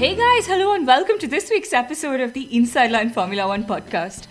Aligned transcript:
Hey 0.00 0.14
guys, 0.16 0.46
hello 0.46 0.72
and 0.72 0.86
welcome 0.86 1.18
to 1.18 1.26
this 1.26 1.50
week's 1.50 1.74
episode 1.74 2.20
of 2.20 2.32
the 2.32 2.44
Inside 2.56 2.90
Line 2.90 3.10
Formula 3.10 3.46
One 3.46 3.64
podcast. 3.64 4.28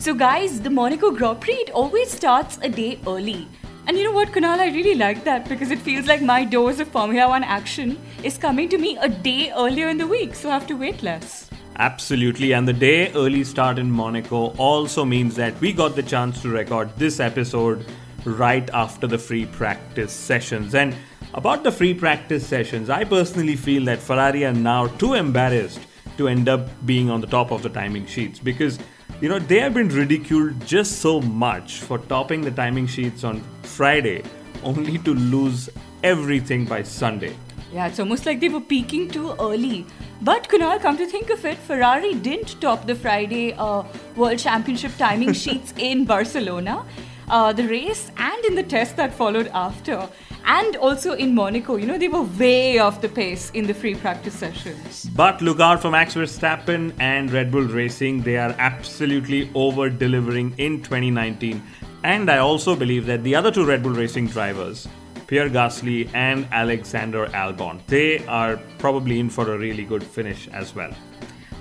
So, 0.00 0.14
guys, 0.14 0.60
the 0.60 0.68
Monaco 0.68 1.12
Grand 1.12 1.40
Prix 1.40 1.66
always 1.72 2.10
starts 2.10 2.58
a 2.60 2.68
day 2.68 2.98
early. 3.06 3.46
And 3.86 3.96
you 3.96 4.02
know 4.02 4.10
what, 4.10 4.32
Kunal, 4.32 4.58
I 4.58 4.74
really 4.74 4.96
like 4.96 5.22
that 5.22 5.48
because 5.48 5.70
it 5.70 5.78
feels 5.78 6.08
like 6.08 6.22
my 6.22 6.44
dose 6.44 6.80
of 6.80 6.88
Formula 6.88 7.28
One 7.28 7.44
action 7.44 8.00
is 8.24 8.36
coming 8.36 8.68
to 8.70 8.78
me 8.78 8.98
a 9.00 9.08
day 9.08 9.52
earlier 9.52 9.90
in 9.90 9.96
the 9.96 10.08
week, 10.08 10.34
so 10.34 10.50
I 10.50 10.54
have 10.54 10.66
to 10.66 10.74
wait 10.74 11.04
less. 11.04 11.48
Absolutely, 11.76 12.50
and 12.50 12.66
the 12.66 12.72
day 12.72 13.12
early 13.12 13.44
start 13.44 13.78
in 13.78 13.88
Monaco 13.88 14.46
also 14.56 15.04
means 15.04 15.36
that 15.36 15.54
we 15.60 15.72
got 15.72 15.94
the 15.94 16.02
chance 16.02 16.42
to 16.42 16.48
record 16.48 16.90
this 16.96 17.20
episode 17.20 17.86
right 18.24 18.68
after 18.70 19.06
the 19.06 19.18
free 19.18 19.46
practice 19.46 20.12
sessions. 20.12 20.74
And 20.74 20.96
about 21.34 21.64
the 21.64 21.72
free 21.72 21.94
practice 21.94 22.46
sessions, 22.46 22.90
I 22.90 23.04
personally 23.04 23.56
feel 23.56 23.84
that 23.86 24.00
Ferrari 24.00 24.44
are 24.44 24.52
now 24.52 24.86
too 24.98 25.14
embarrassed 25.14 25.80
to 26.18 26.28
end 26.28 26.48
up 26.48 26.68
being 26.84 27.10
on 27.10 27.20
the 27.20 27.26
top 27.26 27.50
of 27.50 27.62
the 27.62 27.70
timing 27.70 28.06
sheets 28.06 28.38
because 28.38 28.78
you 29.20 29.28
know 29.28 29.38
they 29.38 29.58
have 29.60 29.72
been 29.72 29.88
ridiculed 29.88 30.66
just 30.66 30.98
so 31.00 31.20
much 31.20 31.80
for 31.80 31.98
topping 31.98 32.42
the 32.42 32.50
timing 32.50 32.86
sheets 32.86 33.24
on 33.24 33.42
Friday 33.62 34.22
only 34.62 34.98
to 34.98 35.14
lose 35.14 35.70
everything 36.02 36.64
by 36.66 36.82
Sunday. 36.82 37.34
Yeah, 37.72 37.86
it's 37.86 37.98
almost 37.98 38.26
like 38.26 38.40
they 38.40 38.50
were 38.50 38.60
peaking 38.60 39.08
too 39.08 39.34
early. 39.40 39.86
But 40.20 40.48
Kunal, 40.48 40.80
come 40.80 40.98
to 40.98 41.06
think 41.06 41.30
of 41.30 41.44
it, 41.46 41.56
Ferrari 41.56 42.14
didn't 42.14 42.60
top 42.60 42.86
the 42.86 42.94
Friday 42.94 43.54
uh, 43.54 43.84
World 44.14 44.38
Championship 44.38 44.92
timing 44.98 45.32
sheets 45.44 45.72
in 45.78 46.04
Barcelona, 46.04 46.84
uh, 47.28 47.52
the 47.52 47.66
race, 47.68 48.10
and 48.16 48.44
in 48.44 48.54
the 48.54 48.62
test 48.62 48.96
that 48.96 49.12
followed 49.14 49.48
after 49.48 50.08
and 50.44 50.76
also 50.76 51.12
in 51.12 51.34
Monaco. 51.34 51.76
You 51.76 51.86
know, 51.86 51.98
they 51.98 52.08
were 52.08 52.22
way 52.22 52.78
off 52.78 53.00
the 53.00 53.08
pace 53.08 53.50
in 53.50 53.66
the 53.66 53.74
free 53.74 53.94
practice 53.94 54.34
sessions. 54.34 55.08
But 55.14 55.40
look 55.40 55.60
out 55.60 55.80
for 55.80 55.90
Max 55.90 56.14
Verstappen 56.14 56.92
and 56.98 57.30
Red 57.30 57.50
Bull 57.50 57.62
Racing. 57.64 58.22
They 58.22 58.36
are 58.36 58.54
absolutely 58.58 59.50
over 59.54 59.88
delivering 59.88 60.54
in 60.58 60.82
2019. 60.82 61.62
And 62.04 62.30
I 62.30 62.38
also 62.38 62.74
believe 62.74 63.06
that 63.06 63.22
the 63.22 63.34
other 63.34 63.50
two 63.50 63.64
Red 63.64 63.82
Bull 63.82 63.92
Racing 63.92 64.26
drivers, 64.28 64.88
Pierre 65.26 65.48
Gasly 65.48 66.12
and 66.14 66.46
Alexander 66.50 67.26
Albon, 67.26 67.84
they 67.86 68.24
are 68.26 68.58
probably 68.78 69.20
in 69.20 69.30
for 69.30 69.52
a 69.54 69.58
really 69.58 69.84
good 69.84 70.02
finish 70.02 70.48
as 70.48 70.74
well. 70.74 70.92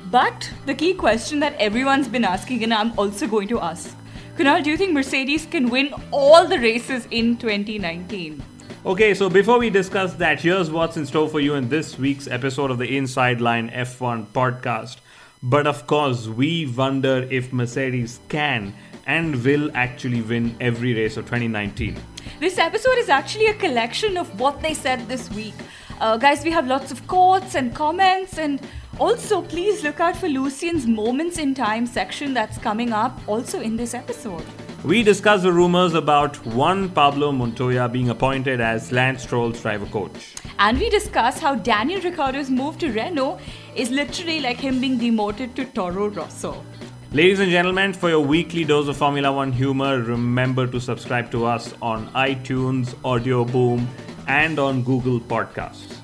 But 0.10 0.52
the 0.66 0.74
key 0.74 0.94
question 0.94 1.40
that 1.40 1.54
everyone's 1.54 2.08
been 2.08 2.26
asking, 2.26 2.64
and 2.64 2.74
I'm 2.74 2.98
also 3.00 3.28
going 3.28 3.48
to 3.50 3.62
ask 3.62 3.96
Kunal, 4.38 4.64
do 4.64 4.70
you 4.70 4.78
think 4.78 4.94
Mercedes 4.94 5.46
can 5.46 5.70
win 5.70 5.94
all 6.12 6.48
the 6.48 6.58
races 6.58 7.08
in 7.12 7.38
2019? 7.38 8.42
Okay, 8.86 9.14
so 9.14 9.30
before 9.30 9.60
we 9.60 9.70
discuss 9.70 10.14
that, 10.16 10.40
here's 10.40 10.72
what's 10.72 10.98
in 10.98 11.06
store 11.06 11.28
for 11.28 11.40
you 11.40 11.56
in 11.56 11.68
this 11.70 12.00
week's 12.00 12.28
episode 12.28 12.72
of 12.72 12.78
the 12.78 12.98
Inside 12.98 13.42
Line 13.42 13.70
F1 13.70 14.28
podcast. 14.28 14.98
But 15.44 15.68
of 15.68 15.86
course, 15.86 16.28
we 16.28 16.66
wonder 16.66 17.28
if 17.30 17.52
Mercedes 17.52 18.20
can 18.30 18.74
and 19.06 19.44
will 19.44 19.70
actually 19.76 20.22
win 20.22 20.56
every 20.62 20.94
race 20.94 21.18
of 21.18 21.26
2019. 21.26 22.00
This 22.40 22.58
episode 22.58 22.98
is 23.00 23.10
actually 23.10 23.48
a 23.48 23.54
collection 23.56 24.18
of 24.18 24.40
what 24.40 24.62
they 24.62 24.74
said 24.74 25.08
this 25.08 25.30
week. 25.32 25.56
Uh, 26.00 26.18
guys, 26.18 26.44
we 26.44 26.52
have 26.52 26.68
lots 26.68 26.92
of 26.92 27.06
quotes 27.06 27.56
and 27.56 27.76
comments, 27.76 28.38
and 28.38 28.62
also 29.00 29.42
please 29.42 29.84
look 29.84 30.00
out 30.00 30.16
for 30.16 30.28
Lucian's 30.28 30.86
Moments 30.86 31.38
in 31.38 31.54
Time 31.54 31.86
section 31.86 32.34
that's 32.34 32.58
coming 32.58 32.92
up 32.92 33.20
also 33.28 33.62
in 33.62 33.78
this 33.78 33.94
episode. 33.94 34.44
We 34.84 35.04
discuss 35.04 35.44
the 35.44 35.54
rumors 35.54 35.94
about 35.94 36.44
Juan 36.46 36.90
Pablo 36.90 37.32
Montoya 37.32 37.88
being 37.88 38.10
appointed 38.10 38.60
as 38.60 38.92
Lance 38.92 39.22
Stroll's 39.22 39.62
driver 39.62 39.86
coach. 39.86 40.34
And 40.58 40.80
we 40.80 40.90
discuss 40.90 41.40
how 41.40 41.56
Daniel 41.56 42.02
Ricciardo's 42.02 42.50
move 42.50 42.80
to 42.80 42.92
Renault 42.92 43.40
is 43.76 43.92
literally 43.92 44.40
like 44.40 44.58
him 44.58 44.82
being 44.82 44.98
demoted 44.98 45.56
to 45.56 45.66
Toro 45.66 46.10
Rosso. 46.10 46.66
Ladies 47.14 47.40
and 47.40 47.52
gentlemen, 47.52 47.94
for 47.94 48.10
your 48.10 48.22
weekly 48.22 48.64
dose 48.64 48.88
of 48.88 48.98
Formula 48.98 49.32
One 49.32 49.52
humor, 49.52 50.02
remember 50.02 50.66
to 50.66 50.80
subscribe 50.80 51.30
to 51.32 51.46
us 51.46 51.74
on 51.82 52.08
iTunes, 52.14 52.96
Audio 53.04 53.46
Boom, 53.46 53.88
and 54.28 54.58
on 54.58 54.82
Google 54.84 55.20
Podcasts. 55.20 56.01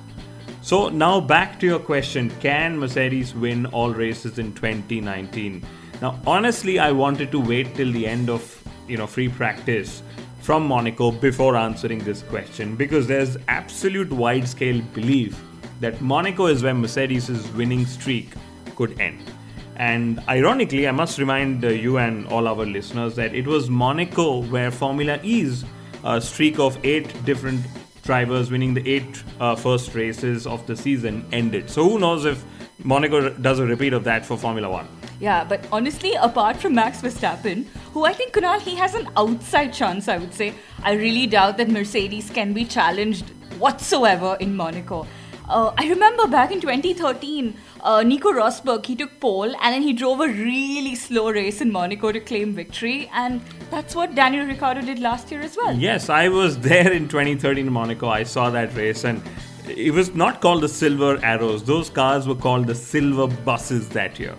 So, 0.68 0.90
now 0.90 1.18
back 1.18 1.58
to 1.60 1.66
your 1.66 1.78
question 1.78 2.28
can 2.40 2.78
Mercedes 2.78 3.34
win 3.34 3.64
all 3.64 3.90
races 3.90 4.38
in 4.38 4.52
2019? 4.52 5.64
Now, 6.02 6.20
honestly, 6.26 6.78
I 6.78 6.92
wanted 6.92 7.32
to 7.32 7.40
wait 7.40 7.74
till 7.74 7.90
the 7.90 8.06
end 8.06 8.28
of 8.28 8.42
you 8.86 8.98
know 8.98 9.06
free 9.06 9.30
practice 9.30 10.02
from 10.42 10.66
Monaco 10.66 11.10
before 11.10 11.56
answering 11.56 12.00
this 12.00 12.22
question 12.22 12.76
because 12.76 13.06
there's 13.06 13.38
absolute 13.48 14.12
wide 14.12 14.46
scale 14.46 14.82
belief 14.92 15.42
that 15.80 16.02
Monaco 16.02 16.48
is 16.48 16.62
where 16.62 16.74
Mercedes' 16.74 17.50
winning 17.52 17.86
streak 17.86 18.34
could 18.76 19.00
end. 19.00 19.22
And 19.76 20.22
ironically, 20.28 20.86
I 20.86 20.90
must 20.90 21.18
remind 21.18 21.64
uh, 21.64 21.68
you 21.68 21.96
and 21.96 22.26
all 22.26 22.46
our 22.46 22.66
listeners 22.66 23.16
that 23.16 23.34
it 23.34 23.46
was 23.46 23.70
Monaco 23.70 24.42
where 24.42 24.70
Formula 24.70 25.18
E's 25.22 25.64
uh, 26.04 26.20
streak 26.20 26.58
of 26.58 26.78
eight 26.84 27.24
different 27.24 27.64
drivers 28.08 28.50
winning 28.50 28.72
the 28.72 28.84
eight 28.88 29.22
uh, 29.38 29.54
first 29.54 29.94
races 29.94 30.46
of 30.46 30.66
the 30.66 30.74
season 30.74 31.22
ended. 31.30 31.68
So 31.68 31.86
who 31.86 31.98
knows 31.98 32.24
if 32.24 32.42
Monaco 32.82 33.28
does 33.28 33.58
a 33.58 33.66
repeat 33.66 33.92
of 33.92 34.04
that 34.04 34.24
for 34.24 34.38
Formula 34.38 34.70
One? 34.70 34.88
Yeah, 35.20 35.44
but 35.44 35.66
honestly, 35.70 36.14
apart 36.14 36.56
from 36.56 36.74
Max 36.74 37.02
Verstappen, 37.02 37.66
who 37.92 38.06
I 38.06 38.14
think 38.14 38.32
Kunal 38.32 38.60
he 38.62 38.76
has 38.76 38.94
an 38.94 39.10
outside 39.14 39.74
chance, 39.74 40.08
I 40.08 40.16
would 40.16 40.32
say. 40.32 40.54
I 40.82 40.92
really 40.92 41.26
doubt 41.26 41.58
that 41.58 41.68
Mercedes 41.68 42.30
can 42.30 42.54
be 42.54 42.64
challenged 42.64 43.28
whatsoever 43.58 44.38
in 44.40 44.56
Monaco. 44.56 45.06
Uh, 45.48 45.72
I 45.78 45.88
remember 45.88 46.26
back 46.26 46.52
in 46.52 46.60
2013, 46.60 47.54
uh, 47.80 48.02
Nico 48.02 48.32
Rosberg 48.32 48.84
he 48.84 48.94
took 48.94 49.18
pole 49.18 49.54
and 49.62 49.74
then 49.74 49.80
he 49.82 49.94
drove 49.94 50.20
a 50.20 50.28
really 50.28 50.94
slow 50.94 51.30
race 51.30 51.62
in 51.62 51.72
Monaco 51.72 52.12
to 52.12 52.20
claim 52.20 52.52
victory, 52.54 53.10
and 53.14 53.40
that's 53.70 53.94
what 53.94 54.14
Daniel 54.14 54.46
Ricciardo 54.46 54.82
did 54.82 54.98
last 54.98 55.30
year 55.30 55.40
as 55.40 55.56
well. 55.56 55.74
Yes, 55.74 56.10
I 56.10 56.28
was 56.28 56.58
there 56.70 56.92
in 56.92 57.08
2013 57.08 57.66
in 57.66 57.72
Monaco. 57.72 58.08
I 58.08 58.24
saw 58.24 58.50
that 58.50 58.74
race 58.74 59.04
and. 59.04 59.22
It 59.70 59.92
was 59.92 60.14
not 60.14 60.40
called 60.40 60.62
the 60.62 60.68
Silver 60.68 61.20
Arrows. 61.22 61.62
Those 61.62 61.90
cars 61.90 62.26
were 62.26 62.34
called 62.34 62.66
the 62.66 62.74
Silver 62.74 63.26
Buses 63.26 63.90
that 63.90 64.18
year. 64.18 64.34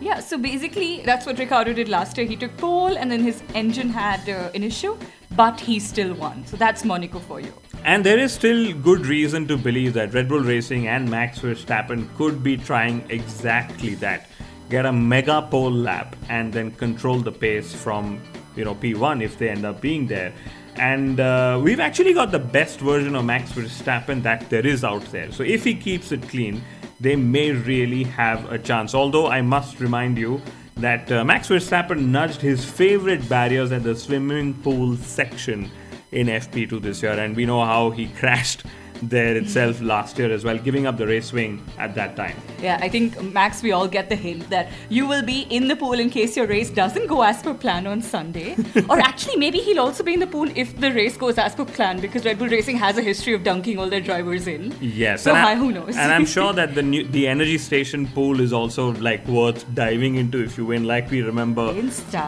Yeah, 0.00 0.18
so 0.20 0.38
basically, 0.38 1.02
that's 1.02 1.26
what 1.26 1.38
Ricciardo 1.38 1.74
did 1.74 1.90
last 1.90 2.16
year. 2.16 2.26
He 2.26 2.36
took 2.36 2.56
pole 2.56 2.96
and 2.96 3.12
then 3.12 3.22
his 3.22 3.42
engine 3.54 3.90
had 3.90 4.26
uh, 4.30 4.50
an 4.54 4.64
issue, 4.64 4.96
but 5.36 5.60
he 5.60 5.78
still 5.78 6.14
won. 6.14 6.46
So 6.46 6.56
that's 6.56 6.86
Monaco 6.86 7.18
for 7.18 7.38
you. 7.38 7.52
And 7.84 8.06
there 8.06 8.18
is 8.18 8.32
still 8.32 8.72
good 8.74 9.06
reason 9.06 9.48
to 9.48 9.56
believe 9.56 9.94
that 9.94 10.14
Red 10.14 10.28
Bull 10.28 10.40
Racing 10.40 10.86
and 10.86 11.10
Max 11.10 11.40
Verstappen 11.40 12.06
could 12.16 12.40
be 12.40 12.56
trying 12.56 13.04
exactly 13.10 13.96
that. 13.96 14.28
Get 14.70 14.86
a 14.86 14.92
mega 14.92 15.42
pole 15.50 15.72
lap 15.72 16.14
and 16.28 16.52
then 16.52 16.70
control 16.70 17.18
the 17.18 17.32
pace 17.32 17.74
from, 17.74 18.22
you 18.54 18.64
know, 18.64 18.76
P1 18.76 19.20
if 19.20 19.36
they 19.36 19.48
end 19.48 19.64
up 19.64 19.80
being 19.80 20.06
there. 20.06 20.32
And 20.76 21.18
uh, 21.18 21.60
we've 21.60 21.80
actually 21.80 22.14
got 22.14 22.30
the 22.30 22.38
best 22.38 22.78
version 22.78 23.16
of 23.16 23.24
Max 23.24 23.50
Verstappen 23.50 24.22
that 24.22 24.48
there 24.48 24.64
is 24.64 24.84
out 24.84 25.04
there. 25.10 25.32
So 25.32 25.42
if 25.42 25.64
he 25.64 25.74
keeps 25.74 26.12
it 26.12 26.22
clean, 26.28 26.62
they 27.00 27.16
may 27.16 27.50
really 27.50 28.04
have 28.04 28.50
a 28.52 28.60
chance. 28.60 28.94
Although 28.94 29.26
I 29.26 29.42
must 29.42 29.80
remind 29.80 30.18
you 30.18 30.40
that 30.76 31.10
uh, 31.10 31.24
Max 31.24 31.48
Verstappen 31.48 32.06
nudged 32.06 32.40
his 32.40 32.64
favorite 32.64 33.28
barriers 33.28 33.72
at 33.72 33.82
the 33.82 33.96
swimming 33.96 34.54
pool 34.62 34.96
section 34.96 35.68
in 36.12 36.26
FP2 36.26 36.80
this 36.80 37.02
year, 37.02 37.12
and 37.12 37.34
we 37.34 37.46
know 37.46 37.64
how 37.64 37.90
he 37.90 38.06
crashed 38.08 38.64
there 39.02 39.36
itself 39.36 39.80
last 39.80 40.18
year 40.18 40.30
as 40.32 40.44
well, 40.44 40.56
giving 40.58 40.86
up 40.86 40.96
the 40.96 41.06
race 41.06 41.32
wing 41.32 41.62
at 41.78 41.94
that 41.94 42.14
time. 42.16 42.36
Yeah, 42.60 42.78
I 42.80 42.88
think, 42.88 43.20
Max, 43.32 43.62
we 43.62 43.72
all 43.72 43.88
get 43.88 44.08
the 44.08 44.16
hint 44.16 44.48
that 44.50 44.70
you 44.88 45.06
will 45.06 45.22
be 45.22 45.42
in 45.50 45.68
the 45.68 45.76
pool 45.76 45.94
in 45.94 46.08
case 46.10 46.36
your 46.36 46.46
race 46.46 46.70
doesn't 46.70 47.06
go 47.08 47.22
as 47.22 47.42
per 47.42 47.54
plan 47.54 47.86
on 47.86 48.00
Sunday. 48.02 48.56
or 48.88 48.98
actually, 49.00 49.36
maybe 49.36 49.58
he'll 49.58 49.80
also 49.80 50.02
be 50.04 50.14
in 50.14 50.20
the 50.20 50.26
pool 50.26 50.48
if 50.54 50.78
the 50.78 50.92
race 50.92 51.16
goes 51.16 51.38
as 51.38 51.54
per 51.54 51.64
plan 51.64 52.00
because 52.00 52.24
Red 52.24 52.38
Bull 52.38 52.48
Racing 52.48 52.76
has 52.76 52.96
a 52.98 53.02
history 53.02 53.34
of 53.34 53.42
dunking 53.42 53.78
all 53.78 53.88
their 53.90 54.00
drivers 54.00 54.46
in. 54.46 54.74
Yes, 54.80 55.22
So 55.22 55.30
and 55.30 55.38
I- 55.38 55.42
hi, 55.42 55.54
who 55.56 55.72
knows? 55.72 55.96
and 55.96 56.12
I'm 56.12 56.26
sure 56.26 56.52
that 56.60 56.74
the 56.74 56.82
new, 56.82 57.04
the 57.06 57.26
energy 57.26 57.58
station 57.58 58.06
pool 58.08 58.40
is 58.40 58.52
also 58.52 58.92
like 58.92 59.26
worth 59.26 59.64
diving 59.74 60.14
into 60.14 60.42
if 60.42 60.56
you 60.56 60.64
win. 60.66 60.84
Like 60.84 61.10
we 61.10 61.22
remember 61.22 61.74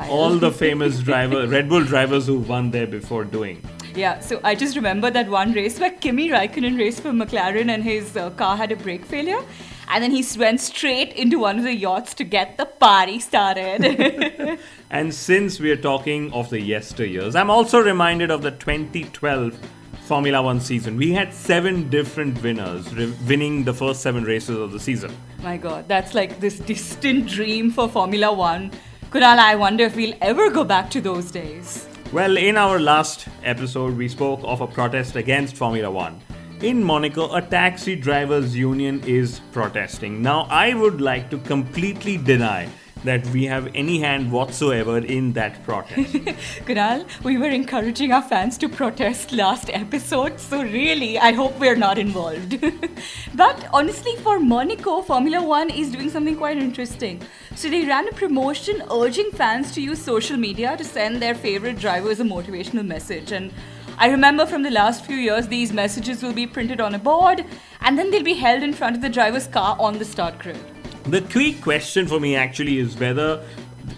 all 0.08 0.36
the 0.36 0.50
famous 0.50 0.98
driver 1.10 1.46
Red 1.46 1.68
Bull 1.68 1.84
drivers 1.84 2.26
who 2.26 2.38
won 2.40 2.70
there 2.70 2.86
before 2.86 3.24
doing. 3.24 3.62
Yeah, 3.94 4.18
so 4.18 4.40
I 4.42 4.56
just 4.56 4.74
remember 4.74 5.08
that 5.10 5.28
one 5.28 5.52
race 5.52 5.78
where 5.78 5.90
Kimi 5.90 6.28
Raikkonen 6.28 6.76
raced 6.76 7.00
for 7.02 7.10
McLaren 7.10 7.68
and 7.70 7.84
his 7.84 8.16
uh, 8.16 8.30
car 8.30 8.56
had 8.56 8.72
a 8.72 8.76
brake 8.76 9.04
failure. 9.04 9.40
And 9.88 10.02
then 10.02 10.10
he 10.10 10.24
went 10.36 10.60
straight 10.60 11.12
into 11.12 11.38
one 11.38 11.58
of 11.58 11.64
the 11.64 11.74
yachts 11.74 12.14
to 12.14 12.24
get 12.24 12.56
the 12.56 12.66
party 12.66 13.20
started. 13.20 14.58
And 14.90 15.12
since 15.12 15.58
we 15.58 15.72
are 15.72 15.76
talking 15.76 16.32
of 16.32 16.50
the 16.50 16.58
yesteryears, 16.58 17.34
I'm 17.34 17.50
also 17.50 17.80
reminded 17.80 18.30
of 18.30 18.42
the 18.42 18.52
2012 18.52 19.58
Formula 20.06 20.40
One 20.42 20.60
season. 20.60 20.96
We 20.96 21.12
had 21.12 21.32
seven 21.32 21.88
different 21.90 22.40
winners 22.42 22.94
re- 22.94 23.12
winning 23.26 23.64
the 23.64 23.74
first 23.74 24.02
seven 24.02 24.24
races 24.24 24.56
of 24.56 24.70
the 24.70 24.78
season. 24.78 25.16
My 25.42 25.56
god, 25.56 25.88
that's 25.88 26.14
like 26.14 26.40
this 26.40 26.58
distant 26.58 27.26
dream 27.26 27.70
for 27.70 27.88
Formula 27.88 28.32
One. 28.32 28.70
Kunal, 29.10 29.38
I 29.38 29.56
wonder 29.56 29.84
if 29.84 29.96
we'll 29.96 30.14
ever 30.20 30.50
go 30.50 30.62
back 30.62 30.90
to 30.90 31.00
those 31.00 31.30
days. 31.30 31.88
Well, 32.12 32.36
in 32.36 32.56
our 32.56 32.78
last 32.78 33.26
episode, 33.42 33.96
we 33.96 34.08
spoke 34.08 34.40
of 34.44 34.60
a 34.60 34.66
protest 34.66 35.16
against 35.16 35.56
Formula 35.56 35.90
One. 35.90 36.20
In 36.62 36.82
Monaco, 36.82 37.34
a 37.34 37.42
taxi 37.42 37.96
drivers' 37.96 38.56
union 38.56 39.02
is 39.04 39.40
protesting. 39.52 40.22
Now, 40.22 40.46
I 40.48 40.74
would 40.74 41.00
like 41.00 41.28
to 41.30 41.38
completely 41.38 42.16
deny 42.16 42.68
that 43.04 43.26
we 43.28 43.44
have 43.44 43.70
any 43.74 44.00
hand 44.00 44.32
whatsoever 44.32 44.98
in 44.98 45.32
that 45.34 45.62
protest. 45.64 46.12
Kunal, 46.66 47.06
we 47.22 47.38
were 47.38 47.48
encouraging 47.48 48.12
our 48.12 48.22
fans 48.22 48.58
to 48.58 48.68
protest 48.68 49.32
last 49.32 49.70
episode, 49.72 50.40
so 50.40 50.62
really, 50.62 51.18
I 51.18 51.32
hope 51.32 51.58
we're 51.58 51.76
not 51.76 51.98
involved. 51.98 52.60
but 53.34 53.68
honestly, 53.72 54.16
for 54.16 54.40
Monaco, 54.40 55.02
Formula 55.02 55.42
One 55.42 55.70
is 55.70 55.90
doing 55.90 56.10
something 56.10 56.36
quite 56.36 56.56
interesting. 56.56 57.22
So 57.54 57.70
they 57.70 57.84
ran 57.84 58.08
a 58.08 58.12
promotion 58.12 58.82
urging 58.90 59.30
fans 59.30 59.72
to 59.72 59.80
use 59.80 60.02
social 60.02 60.36
media 60.36 60.76
to 60.76 60.84
send 60.84 61.22
their 61.22 61.34
favorite 61.34 61.78
drivers 61.78 62.20
a 62.20 62.24
motivational 62.24 62.86
message. 62.86 63.32
And 63.32 63.52
I 63.96 64.08
remember 64.08 64.44
from 64.44 64.62
the 64.62 64.70
last 64.70 65.04
few 65.04 65.16
years, 65.16 65.46
these 65.46 65.72
messages 65.72 66.22
will 66.22 66.32
be 66.32 66.46
printed 66.46 66.80
on 66.80 66.94
a 66.94 66.98
board 66.98 67.44
and 67.80 67.96
then 67.96 68.10
they'll 68.10 68.24
be 68.24 68.34
held 68.34 68.62
in 68.62 68.72
front 68.72 68.96
of 68.96 69.02
the 69.02 69.08
driver's 69.08 69.46
car 69.46 69.76
on 69.78 69.98
the 69.98 70.04
start 70.04 70.38
grid. 70.38 70.73
The 71.06 71.20
key 71.20 71.54
question 71.54 72.06
for 72.06 72.18
me 72.18 72.34
actually 72.34 72.78
is 72.78 72.96
whether 72.96 73.44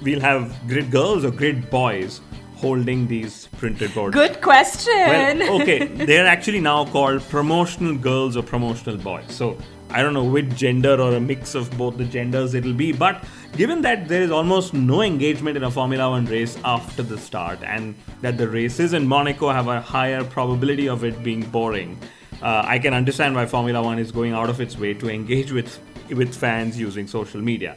we'll 0.03 0.21
have 0.21 0.53
grid 0.67 0.91
girls 0.91 1.25
or 1.25 1.31
grid 1.31 1.71
boys 1.71 2.21
holding 2.57 3.07
these 3.07 3.47
printed 3.59 3.95
boards. 3.95 4.15
Good 4.15 4.41
question. 4.41 4.93
Well, 4.93 5.61
okay, 5.63 5.87
they're 5.87 6.27
actually 6.27 6.61
now 6.61 6.85
called 6.87 7.23
promotional 7.29 7.95
girls 7.95 8.37
or 8.37 8.43
promotional 8.43 8.97
boys. 8.97 9.25
So 9.29 9.57
I 9.91 10.03
don't 10.03 10.15
know 10.15 10.25
which 10.25 10.49
gender 10.57 11.01
or 11.01 11.15
a 11.15 11.21
mix 11.21 11.55
of 11.55 11.71
both 11.79 11.97
the 11.97 12.05
genders 12.05 12.55
it'll 12.55 12.73
be, 12.73 12.93
but 12.93 13.25
given 13.57 13.83
that 13.83 14.09
there 14.09 14.23
is 14.23 14.33
almost 14.33 14.75
no 14.75 15.03
engagement 15.03 15.57
in 15.57 15.63
a 15.63 15.71
Formula 15.71 16.11
One 16.11 16.27
race 16.27 16.59
after 16.65 17.05
the 17.05 17.19
start, 17.19 17.63
and 17.63 17.95
that 18.21 18.37
the 18.37 18.49
races 18.49 18.95
in 18.95 19.07
Monaco 19.07 19.51
have 19.51 19.69
a 19.69 19.81
higher 19.81 20.25
probability 20.25 20.89
of 20.89 21.05
it 21.05 21.23
being 21.23 21.43
boring, 21.43 21.99
uh, 22.43 22.63
I 22.65 22.81
can 22.81 22.95
understand 22.95 23.37
why 23.37 23.47
Formula 23.47 23.81
One 23.81 24.01
is 24.01 24.11
going 24.11 24.33
out 24.33 24.51
of 24.51 24.61
its 24.61 24.77
way 24.77 24.93
to 24.95 25.09
engage 25.09 25.53
with 25.53 25.79
with 26.11 26.35
fans 26.35 26.79
using 26.79 27.07
social 27.07 27.41
media. 27.41 27.77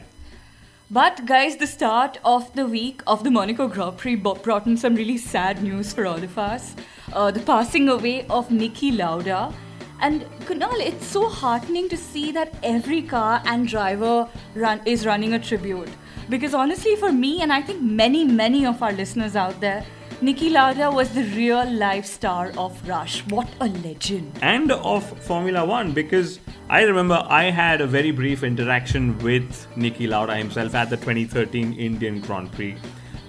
But 0.90 1.24
guys, 1.24 1.56
the 1.56 1.68
start 1.68 2.18
of 2.24 2.52
the 2.54 2.66
week 2.66 3.00
of 3.06 3.22
the 3.22 3.30
Monaco 3.30 3.68
Grand 3.68 3.96
Prix 3.96 4.16
brought 4.16 4.66
in 4.66 4.76
some 4.76 4.96
really 4.96 5.18
sad 5.18 5.62
news 5.62 5.92
for 5.92 6.04
all 6.04 6.22
of 6.22 6.36
us. 6.36 6.74
Uh, 7.12 7.30
the 7.30 7.40
passing 7.40 7.88
away 7.88 8.26
of 8.28 8.48
Niki 8.48 8.96
Lauda. 8.96 9.54
And 10.00 10.22
Kunal, 10.46 10.80
it's 10.80 11.06
so 11.06 11.28
heartening 11.28 11.88
to 11.90 11.96
see 11.96 12.32
that 12.32 12.54
every 12.62 13.02
car 13.02 13.40
and 13.44 13.68
driver 13.68 14.28
run 14.54 14.80
is 14.84 15.06
running 15.06 15.34
a 15.34 15.38
tribute. 15.38 15.90
Because 16.28 16.54
honestly, 16.54 16.96
for 16.96 17.12
me 17.12 17.40
and 17.42 17.52
I 17.52 17.62
think 17.62 17.82
many, 17.82 18.24
many 18.24 18.66
of 18.66 18.82
our 18.82 18.92
listeners 18.92 19.36
out 19.36 19.60
there, 19.60 19.84
Niki 20.20 20.50
Lauda 20.52 20.90
was 20.90 21.10
the 21.10 21.22
real 21.22 21.70
life 21.72 22.04
star 22.04 22.52
of 22.58 22.86
Rush. 22.88 23.24
What 23.28 23.48
a 23.60 23.66
legend! 23.66 24.38
and 24.42 24.70
of 24.70 25.04
Formula 25.20 25.64
One 25.64 25.92
because 25.92 26.40
I 26.70 26.82
remember 26.82 27.26
I 27.28 27.50
had 27.50 27.80
a 27.80 27.86
very 27.88 28.12
brief 28.12 28.44
interaction 28.44 29.18
with 29.18 29.66
Niki 29.74 30.08
Lauda 30.08 30.36
himself 30.36 30.72
at 30.76 30.88
the 30.88 30.96
2013 30.96 31.72
Indian 31.72 32.20
Grand 32.20 32.52
Prix. 32.52 32.76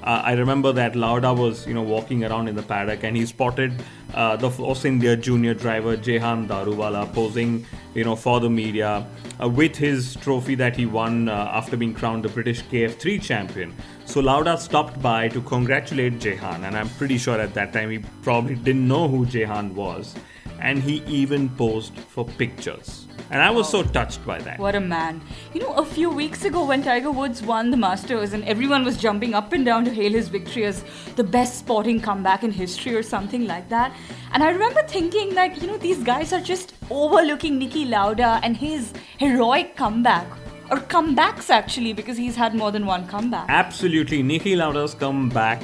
Uh, 0.04 0.22
I 0.24 0.34
remember 0.34 0.72
that 0.74 0.96
Lauda 0.96 1.34
was, 1.34 1.66
you 1.66 1.74
know, 1.74 1.82
walking 1.82 2.24
around 2.24 2.50
in 2.50 2.56
the 2.56 2.62
paddock 2.62 3.04
and 3.04 3.18
he 3.18 3.26
spotted 3.26 3.74
uh, 4.14 4.36
the 4.36 4.48
Force 4.48 4.86
India 4.86 5.18
junior 5.18 5.56
driver 5.56 5.98
Jehan 5.98 6.48
Daruvala 6.48 7.12
posing, 7.16 7.66
you 7.96 8.04
know, 8.04 8.16
for 8.16 8.40
the 8.40 8.48
media 8.48 9.08
uh, 9.42 9.50
with 9.50 9.76
his 9.76 10.16
trophy 10.18 10.54
that 10.54 10.76
he 10.76 10.86
won 10.86 11.28
uh, 11.28 11.50
after 11.52 11.76
being 11.76 11.96
crowned 11.96 12.24
the 12.24 12.30
British 12.30 12.62
KF3 12.66 13.20
champion. 13.24 13.74
So 14.06 14.20
Lauda 14.20 14.56
stopped 14.56 15.02
by 15.02 15.30
to 15.30 15.42
congratulate 15.42 16.20
Jehan, 16.20 16.64
and 16.64 16.78
I'm 16.78 16.90
pretty 16.90 17.18
sure 17.18 17.42
at 17.42 17.56
that 17.56 17.74
time 17.74 17.90
he 17.90 18.04
probably 18.22 18.54
didn't 18.54 18.88
know 18.88 19.08
who 19.08 19.26
Jehan 19.26 19.74
was, 19.74 20.14
and 20.60 20.78
he 20.78 21.02
even 21.08 21.50
posed 21.50 21.98
for 21.98 22.24
pictures. 22.24 23.08
And 23.31 23.42
I 23.42 23.50
was 23.50 23.69
so 23.69 23.81
touched 23.81 24.25
by 24.25 24.39
that. 24.39 24.60
What 24.60 24.75
a 24.75 24.81
man. 24.81 25.22
You 25.54 25.62
know, 25.62 25.74
a 25.75 25.86
few 25.86 26.10
weeks 26.10 26.44
ago 26.44 26.66
when 26.66 26.83
Tiger 26.83 27.12
Woods 27.12 27.42
won 27.42 27.72
the 27.72 27.78
Masters 27.78 28.33
and 28.33 28.44
everyone 28.44 28.83
was 28.83 28.98
jumping 28.98 29.33
up 29.33 29.54
and 29.54 29.63
down 29.63 29.86
to 29.86 29.92
hail 29.92 30.12
his 30.12 30.28
victory 30.28 30.66
as 30.66 30.83
the 31.16 31.24
best 31.24 31.57
sporting 31.57 32.01
comeback 32.01 32.44
in 32.44 32.51
history 32.51 32.94
or 32.94 33.01
something 33.01 33.48
like 33.48 33.69
that. 33.69 33.95
And 34.33 34.44
I 34.44 34.50
remember 34.50 34.83
thinking, 34.83 35.33
like, 35.33 35.62
you 35.62 35.68
know, 35.68 35.78
these 35.78 36.04
guys 36.04 36.33
are 36.33 36.42
just 36.42 36.74
overlooking 36.89 37.57
Niki 37.57 37.89
Lauda 37.89 38.42
and 38.44 38.57
his 38.57 38.92
heroic 39.18 39.77
comeback. 39.77 40.27
Or 40.69 40.77
comebacks, 40.77 41.50
actually, 41.50 41.94
because 41.94 42.18
he's 42.18 42.36
had 42.36 42.54
more 42.54 42.72
than 42.72 42.86
one 42.86 43.07
comeback. 43.07 43.45
Absolutely, 43.48 44.24
Niki 44.24 44.57
Lauda's 44.57 44.94
comeback 44.94 45.62